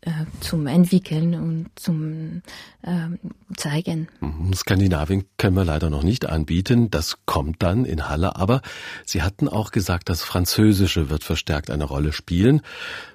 äh, 0.02 0.10
zum 0.40 0.66
entwickeln 0.66 1.34
und 1.34 1.66
zum 1.76 2.42
ähm, 2.82 3.18
zeigen. 3.56 4.08
Mhm, 4.20 4.54
Skandinavien 4.54 5.24
können 5.36 5.56
wir 5.56 5.64
leider 5.64 5.90
noch 5.90 6.02
nicht 6.02 6.26
anbieten. 6.26 6.90
Das 6.90 7.18
kommt 7.26 7.62
dann 7.62 7.84
in 7.84 8.08
Halle. 8.08 8.36
Aber 8.36 8.62
Sie 9.04 9.22
hatten 9.22 9.48
auch 9.48 9.70
gesagt, 9.70 10.08
das 10.08 10.22
Französische 10.22 11.10
wird 11.10 11.24
verstärkt 11.24 11.70
eine 11.70 11.84
Rolle 11.84 12.12
spielen. 12.12 12.62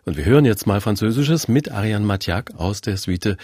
Und 0.06 0.18
wir 0.18 0.26
hören 0.26 0.46
jetzt 0.46 0.68
mal 0.68 0.82
Französisches 0.82 1.48
mit 1.48 1.72
Ariane 1.72 2.06
Mathiak 2.06 2.54
aus 2.56 2.82
der 2.82 2.98
Suite 2.98 3.38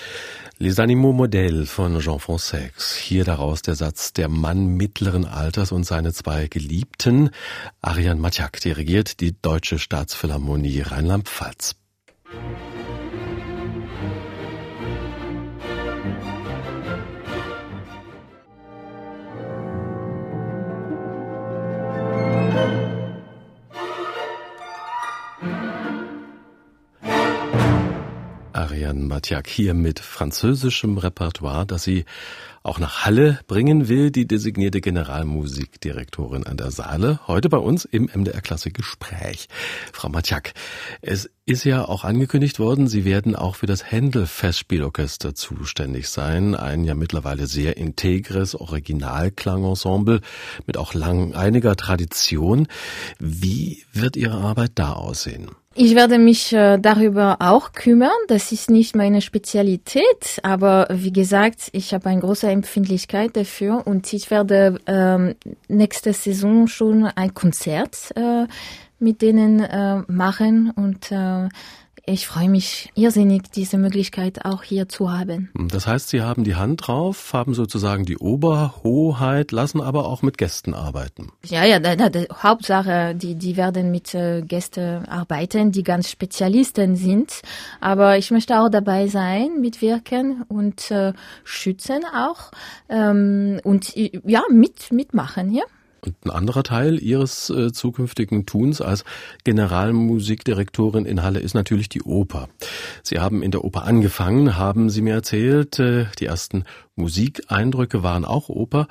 Les 0.60 0.78
Animaux 0.78 1.16
Modèles 1.16 1.66
von 1.66 2.00
Jean 2.00 2.20
Fonsex. 2.20 2.96
Hier 2.96 3.24
daraus 3.24 3.64
der 3.64 3.74
Satz, 3.74 4.14
der 4.14 4.30
Mann 4.30 4.68
mittleren 4.68 5.26
Alters 5.26 5.72
und 5.72 5.81
seine 5.84 6.14
zwei 6.14 6.48
Geliebten. 6.48 7.32
Ariane 7.82 8.20
Mathiak 8.20 8.60
dirigiert 8.60 9.20
die 9.20 9.36
Deutsche 9.42 9.80
Staatsphilharmonie 9.80 10.82
Rheinland-Pfalz. 10.82 11.81
Matiak 29.22 29.48
hier 29.48 29.76
mit 29.76 30.00
französischem 30.00 30.98
Repertoire, 30.98 31.68
das 31.68 31.84
sie 31.84 32.06
auch 32.64 32.80
nach 32.80 33.06
Halle 33.06 33.40
bringen 33.46 33.88
will, 33.88 34.10
die 34.10 34.26
designierte 34.26 34.82
Generalmusikdirektorin 34.82 36.48
an 36.48 36.58
der 36.58 36.72
Saale. 36.72 37.20
Heute 37.28 37.48
bei 37.48 37.60
uns 37.60 37.86
im 37.86 38.06
MDR 38.06 38.42
Klassik 38.42 38.74
Gespräch. 38.74 39.48
Frau 39.94 40.10
Matjak, 40.10 40.54
es 41.04 41.30
ist 41.46 41.66
ja 41.66 41.86
auch 41.86 42.04
angekündigt 42.04 42.58
worden, 42.58 42.88
Sie 42.88 43.06
werden 43.06 43.36
auch 43.36 43.58
für 43.58 43.68
das 43.68 43.92
Händel 43.92 44.26
Festspielorchester 44.26 45.36
zuständig 45.36 46.10
sein. 46.10 46.56
Ein 46.56 46.84
ja 46.84 46.96
mittlerweile 46.96 47.46
sehr 47.46 47.78
integres 47.78 48.56
Originalklangensemble 48.56 50.22
mit 50.66 50.78
auch 50.78 50.96
lang 50.96 51.36
einiger 51.36 51.76
Tradition. 51.76 52.68
Wie 53.20 53.84
wird 53.94 54.16
Ihre 54.18 54.38
Arbeit 54.38 54.72
da 54.76 54.94
aussehen? 54.94 55.52
Ich 55.74 55.96
werde 55.96 56.18
mich 56.18 56.52
äh, 56.52 56.78
darüber 56.78 57.38
auch 57.40 57.72
kümmern. 57.72 58.10
Das 58.28 58.52
ist 58.52 58.70
nicht 58.70 58.94
meine 58.94 59.22
Spezialität, 59.22 60.40
aber 60.44 60.88
wie 60.92 61.14
gesagt, 61.14 61.70
ich 61.72 61.94
habe 61.94 62.10
eine 62.10 62.20
große 62.20 62.50
Empfindlichkeit 62.50 63.38
dafür 63.38 63.88
und 63.88 64.12
ich 64.12 64.30
werde 64.30 64.80
ähm, 64.86 65.36
nächste 65.70 66.12
Saison 66.12 66.68
schon 66.68 67.06
ein 67.06 67.34
Konzert 67.34 68.12
äh, 68.18 68.48
mit 69.00 69.22
denen 69.22 69.62
äh, 69.62 70.02
machen 70.08 70.72
und 70.76 71.10
äh, 71.10 71.48
ich 72.06 72.28
freue 72.28 72.50
mich 72.50 72.92
irrsinnig, 72.96 73.52
diese 73.52 73.78
Möglichkeit 73.78 74.44
auch 74.46 74.64
hier 74.64 74.90
zu 74.90 75.12
haben. 75.12 75.52
Das 75.54 75.86
heißt, 75.86 76.10
Sie 76.10 76.22
haben 76.22 76.44
die 76.44 76.56
Hand 76.56 76.88
drauf, 76.88 77.34
haben 77.34 77.54
sozusagen 77.54 78.06
die 78.06 78.18
Oberhoheit, 78.18 79.52
lassen 79.52 79.82
aber 79.82 80.06
auch 80.06 80.22
mit 80.22 80.38
Gästen 80.38 80.74
arbeiten. 80.74 81.32
Ja, 81.46 81.64
ja, 81.64 81.80
da, 81.80 81.96
da, 81.96 82.10
da, 82.10 82.22
Hauptsache, 82.42 83.14
die, 83.16 83.36
die 83.36 83.56
werden 83.56 83.92
mit 83.92 84.14
äh, 84.16 84.42
Gästen 84.42 85.06
arbeiten, 85.06 85.72
die 85.72 85.84
ganz 85.84 86.10
Spezialisten 86.10 86.96
sind. 86.96 87.42
Aber 87.80 88.18
ich 88.18 88.32
möchte 88.32 88.60
auch 88.60 88.70
dabei 88.70 89.08
sein, 89.08 89.62
mitwirken 89.62 90.44
und 90.48 90.90
äh, 90.92 91.14
schützen 91.44 92.02
auch 92.16 92.52
ähm, 92.90 93.60
und 93.64 93.96
ja, 93.96 94.42
mit, 94.50 94.92
mitmachen, 94.92 95.54
ja. 95.54 95.64
Und 96.04 96.16
ein 96.26 96.32
anderer 96.32 96.64
Teil 96.64 97.02
Ihres 97.02 97.50
äh, 97.50 97.72
zukünftigen 97.72 98.46
Tuns 98.46 98.82
als 98.82 99.04
Generalmusikdirektorin 99.44 101.06
in 101.06 101.22
Halle 101.22 101.40
ist 101.40 101.54
natürlich 101.54 101.90
die 101.90 102.02
Oper. 102.02 102.50
Sie 103.04 103.20
haben 103.20 103.44
in 103.44 103.52
der 103.52 103.64
Oper 103.64 103.84
angefangen, 103.84 104.58
haben 104.58 104.90
Sie 104.90 105.02
mir 105.02 105.14
erzählt. 105.14 105.80
Äh, 105.80 106.06
die 106.20 106.26
ersten 106.26 106.64
Musikeindrücke 106.96 108.04
waren 108.04 108.26
auch 108.26 108.50
Oper. 108.50 108.88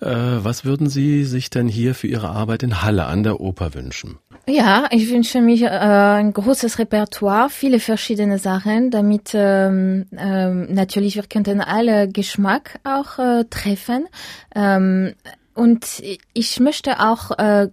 Äh, 0.00 0.06
was 0.08 0.64
würden 0.64 0.88
Sie 0.88 1.24
sich 1.24 1.50
denn 1.50 1.68
hier 1.68 1.94
für 1.94 2.06
Ihre 2.06 2.28
Arbeit 2.28 2.62
in 2.62 2.82
Halle 2.82 3.06
an 3.06 3.22
der 3.22 3.40
Oper 3.40 3.74
wünschen? 3.74 4.18
Ja, 4.46 4.88
ich 4.90 5.10
wünsche 5.10 5.40
mich 5.40 5.62
äh, 5.62 5.68
ein 5.68 6.32
großes 6.32 6.78
Repertoire, 6.78 7.48
viele 7.48 7.80
verschiedene 7.80 8.38
Sachen, 8.38 8.90
damit 8.90 9.32
ähm, 9.32 10.04
ähm, 10.16 10.66
natürlich 10.74 11.16
wir 11.16 11.22
könnten 11.22 11.62
alle 11.62 12.08
Geschmack 12.08 12.78
auch 12.84 13.18
äh, 13.18 13.44
treffen. 13.48 14.06
Ähm, 14.54 15.14
und 15.54 16.02
ich 16.32 16.60
möchte 16.60 17.00
auch 17.00 17.30
äh, 17.38 17.68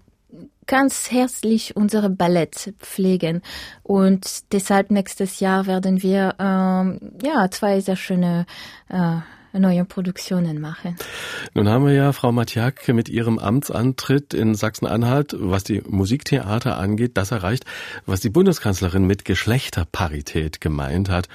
ganz 0.67 1.11
herzlich 1.11 1.75
unsere 1.75 2.09
Ballett 2.09 2.73
pflegen. 2.79 3.41
Und 3.83 4.53
deshalb 4.53 4.91
nächstes 4.91 5.39
Jahr 5.39 5.65
werden 5.65 6.01
wir 6.01 6.35
ähm, 6.39 7.11
ja 7.23 7.49
zwei 7.51 7.81
sehr 7.81 7.97
schöne 7.97 8.45
äh, 8.89 9.17
neue 9.59 9.85
Produktionen 9.85 10.61
mache. 10.61 10.95
Nun 11.53 11.67
haben 11.67 11.85
wir 11.85 11.93
ja 11.93 12.13
Frau 12.13 12.31
Matjak 12.31 12.87
mit 12.89 13.09
ihrem 13.09 13.39
Amtsantritt 13.39 14.33
in 14.33 14.55
Sachsen-Anhalt, 14.55 15.35
was 15.37 15.63
die 15.63 15.81
Musiktheater 15.87 16.77
angeht, 16.77 17.11
das 17.15 17.31
erreicht, 17.31 17.65
was 18.05 18.21
die 18.21 18.29
Bundeskanzlerin 18.29 19.05
mit 19.05 19.25
Geschlechterparität 19.25 20.61
gemeint 20.61 21.09
hat. 21.09 21.27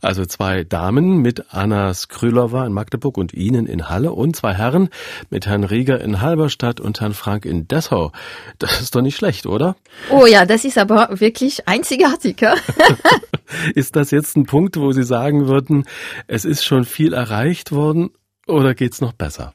Also 0.00 0.24
zwei 0.24 0.64
Damen 0.64 1.18
mit 1.18 1.52
Anna 1.52 1.92
Skrylova 1.94 2.66
in 2.66 2.72
Magdeburg 2.72 3.16
und 3.16 3.32
Ihnen 3.34 3.66
in 3.66 3.88
Halle 3.88 4.12
und 4.12 4.36
zwei 4.36 4.54
Herren 4.54 4.88
mit 5.30 5.46
Herrn 5.46 5.64
Rieger 5.64 6.00
in 6.00 6.20
Halberstadt 6.20 6.80
und 6.80 7.00
Herrn 7.00 7.14
Frank 7.14 7.44
in 7.44 7.66
Dessau. 7.68 8.12
Das 8.58 8.80
ist 8.80 8.94
doch 8.94 9.02
nicht 9.02 9.16
schlecht, 9.16 9.46
oder? 9.46 9.76
Oh 10.10 10.26
ja, 10.26 10.46
das 10.46 10.64
ist 10.64 10.78
aber 10.78 11.08
wirklich 11.20 11.66
einzigartig. 11.66 12.36
ist 13.74 13.96
das 13.96 14.10
jetzt 14.10 14.36
ein 14.36 14.46
Punkt, 14.46 14.76
wo 14.76 14.92
Sie 14.92 15.04
sagen 15.04 15.48
würden, 15.48 15.84
es 16.26 16.44
ist 16.44 16.64
schon 16.64 16.84
viel 16.84 17.12
erreicht? 17.12 17.74
worden 17.74 18.10
oder 18.46 18.74
geht's 18.74 19.00
noch 19.00 19.12
besser? 19.12 19.52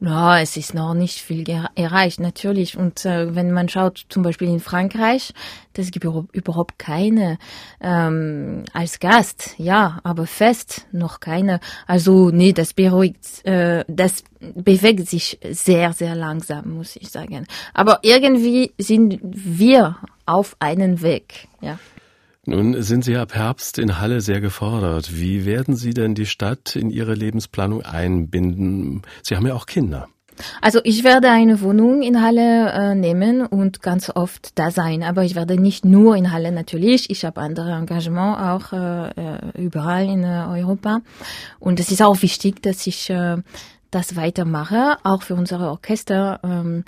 No, 0.00 0.34
es 0.34 0.56
ist 0.56 0.74
noch 0.74 0.92
nicht 0.92 1.20
viel 1.20 1.44
erreicht, 1.76 2.20
natürlich. 2.20 2.76
Und 2.76 3.06
äh, 3.06 3.34
wenn 3.34 3.52
man 3.52 3.70
schaut, 3.70 4.04
zum 4.08 4.22
Beispiel 4.22 4.48
in 4.48 4.60
Frankreich, 4.60 5.32
das 5.72 5.92
gibt 5.92 6.04
überhaupt 6.04 6.78
keine 6.78 7.38
ähm, 7.80 8.64
als 8.74 8.98
Gast, 8.98 9.54
ja, 9.56 10.00
aber 10.02 10.26
fest 10.26 10.86
noch 10.92 11.20
keine. 11.20 11.60
Also 11.86 12.28
nee, 12.30 12.52
das 12.52 12.74
beruhigt, 12.74 13.46
äh, 13.46 13.84
das 13.88 14.24
bewegt 14.40 15.08
sich 15.08 15.38
sehr, 15.48 15.92
sehr 15.94 16.14
langsam, 16.16 16.74
muss 16.74 16.96
ich 16.96 17.08
sagen. 17.08 17.46
Aber 17.72 18.00
irgendwie 18.02 18.74
sind 18.76 19.20
wir 19.22 19.96
auf 20.26 20.56
einen 20.58 21.00
Weg, 21.00 21.48
ja. 21.62 21.78
Nun 22.46 22.82
sind 22.82 23.04
Sie 23.04 23.16
ab 23.16 23.34
Herbst 23.34 23.78
in 23.78 24.00
Halle 24.00 24.20
sehr 24.20 24.40
gefordert. 24.40 25.18
Wie 25.18 25.46
werden 25.46 25.76
Sie 25.76 25.94
denn 25.94 26.14
die 26.14 26.26
Stadt 26.26 26.76
in 26.76 26.90
Ihre 26.90 27.14
Lebensplanung 27.14 27.82
einbinden? 27.82 29.02
Sie 29.22 29.36
haben 29.36 29.46
ja 29.46 29.54
auch 29.54 29.66
Kinder. 29.66 30.08
Also 30.60 30.80
ich 30.84 31.04
werde 31.04 31.30
eine 31.30 31.60
Wohnung 31.60 32.02
in 32.02 32.20
Halle 32.20 32.72
äh, 32.72 32.94
nehmen 32.94 33.46
und 33.46 33.82
ganz 33.82 34.10
oft 34.14 34.58
da 34.58 34.70
sein. 34.70 35.02
Aber 35.02 35.24
ich 35.24 35.34
werde 35.34 35.60
nicht 35.60 35.84
nur 35.84 36.16
in 36.16 36.32
Halle 36.32 36.52
natürlich. 36.52 37.08
Ich 37.08 37.24
habe 37.24 37.40
andere 37.40 37.72
Engagements 37.72 38.40
auch 38.40 38.72
äh, 38.72 39.08
äh 39.10 39.62
überall 39.62 40.04
in 40.04 40.24
äh, 40.24 40.44
Europa. 40.48 41.00
Und 41.60 41.80
es 41.80 41.90
ist 41.90 42.02
auch 42.02 42.20
wichtig, 42.22 42.62
dass 42.62 42.86
ich 42.86 43.10
äh, 43.10 43.36
das 43.90 44.16
weitermache, 44.16 44.96
auch 45.04 45.22
für 45.22 45.34
unsere 45.34 45.70
Orchester, 45.70 46.40
ähm, 46.42 46.84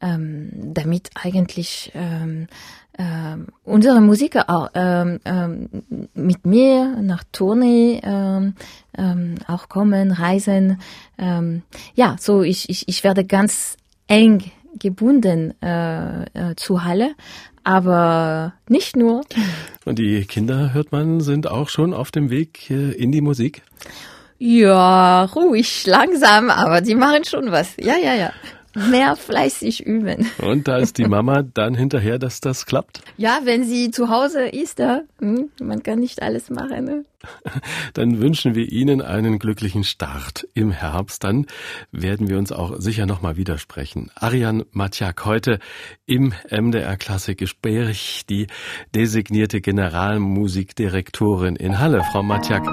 ähm, 0.00 0.50
damit 0.74 1.10
eigentlich 1.14 1.92
ähm, 1.94 2.48
ähm, 2.98 3.46
unsere 3.62 4.00
Musiker 4.00 4.50
auch 4.50 4.70
ähm, 4.74 5.20
ähm, 5.24 5.68
mit 6.14 6.44
mir 6.44 6.96
nach 7.00 7.22
Tournee 7.30 8.00
ähm, 8.02 8.54
ähm, 8.96 9.36
auch 9.46 9.68
kommen, 9.68 10.10
reisen. 10.10 10.80
Ähm, 11.16 11.62
ja, 11.94 12.16
so 12.18 12.42
ich, 12.42 12.68
ich, 12.68 12.88
ich 12.88 13.04
werde 13.04 13.24
ganz 13.24 13.76
eng 14.08 14.50
gebunden 14.78 15.54
äh, 15.62 16.24
äh, 16.24 16.56
zu 16.56 16.84
Halle, 16.84 17.14
aber 17.62 18.54
nicht 18.68 18.96
nur. 18.96 19.22
Und 19.84 20.00
die 20.00 20.24
Kinder, 20.24 20.74
hört 20.74 20.90
man, 20.90 21.20
sind 21.20 21.48
auch 21.48 21.68
schon 21.68 21.94
auf 21.94 22.10
dem 22.10 22.30
Weg 22.30 22.68
äh, 22.70 22.90
in 22.92 23.12
die 23.12 23.20
Musik? 23.20 23.62
Ja, 24.38 25.24
ruhig, 25.24 25.86
langsam, 25.86 26.50
aber 26.50 26.80
die 26.80 26.94
machen 26.94 27.24
schon 27.24 27.50
was. 27.52 27.74
Ja, 27.78 27.96
ja, 27.96 28.14
ja 28.14 28.32
mehr 28.90 29.16
fleißig 29.16 29.86
üben. 29.86 30.30
Und 30.38 30.68
da 30.68 30.78
ist 30.78 30.98
die 30.98 31.06
Mama 31.06 31.42
dann 31.42 31.74
hinterher, 31.74 32.18
dass 32.18 32.40
das 32.40 32.66
klappt? 32.66 33.00
Ja, 33.16 33.40
wenn 33.44 33.64
sie 33.64 33.90
zu 33.90 34.08
Hause 34.08 34.48
ist, 34.48 34.78
da, 34.78 35.02
hm, 35.20 35.50
man 35.60 35.82
kann 35.82 35.98
nicht 35.98 36.22
alles 36.22 36.50
machen. 36.50 36.84
Ne? 36.84 37.04
Dann 37.94 38.20
wünschen 38.20 38.54
wir 38.54 38.70
Ihnen 38.70 39.02
einen 39.02 39.38
glücklichen 39.38 39.84
Start 39.84 40.46
im 40.54 40.70
Herbst. 40.70 41.24
Dann 41.24 41.46
werden 41.90 42.28
wir 42.28 42.38
uns 42.38 42.52
auch 42.52 42.76
sicher 42.78 43.06
nochmal 43.06 43.36
widersprechen. 43.36 44.10
Ariane 44.14 44.66
Matjak 44.72 45.24
heute 45.24 45.58
im 46.06 46.32
MDR 46.50 46.96
Klassik 46.96 47.38
Gespräch, 47.38 48.24
die 48.28 48.46
designierte 48.94 49.60
Generalmusikdirektorin 49.60 51.56
in 51.56 51.78
Halle. 51.78 52.02
Frau 52.12 52.22
Matjak, 52.22 52.64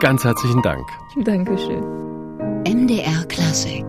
ganz 0.00 0.24
herzlichen 0.24 0.62
Dank. 0.62 0.86
Dankeschön. 1.24 1.84
MDR 2.64 3.24
Klassik 3.28 3.84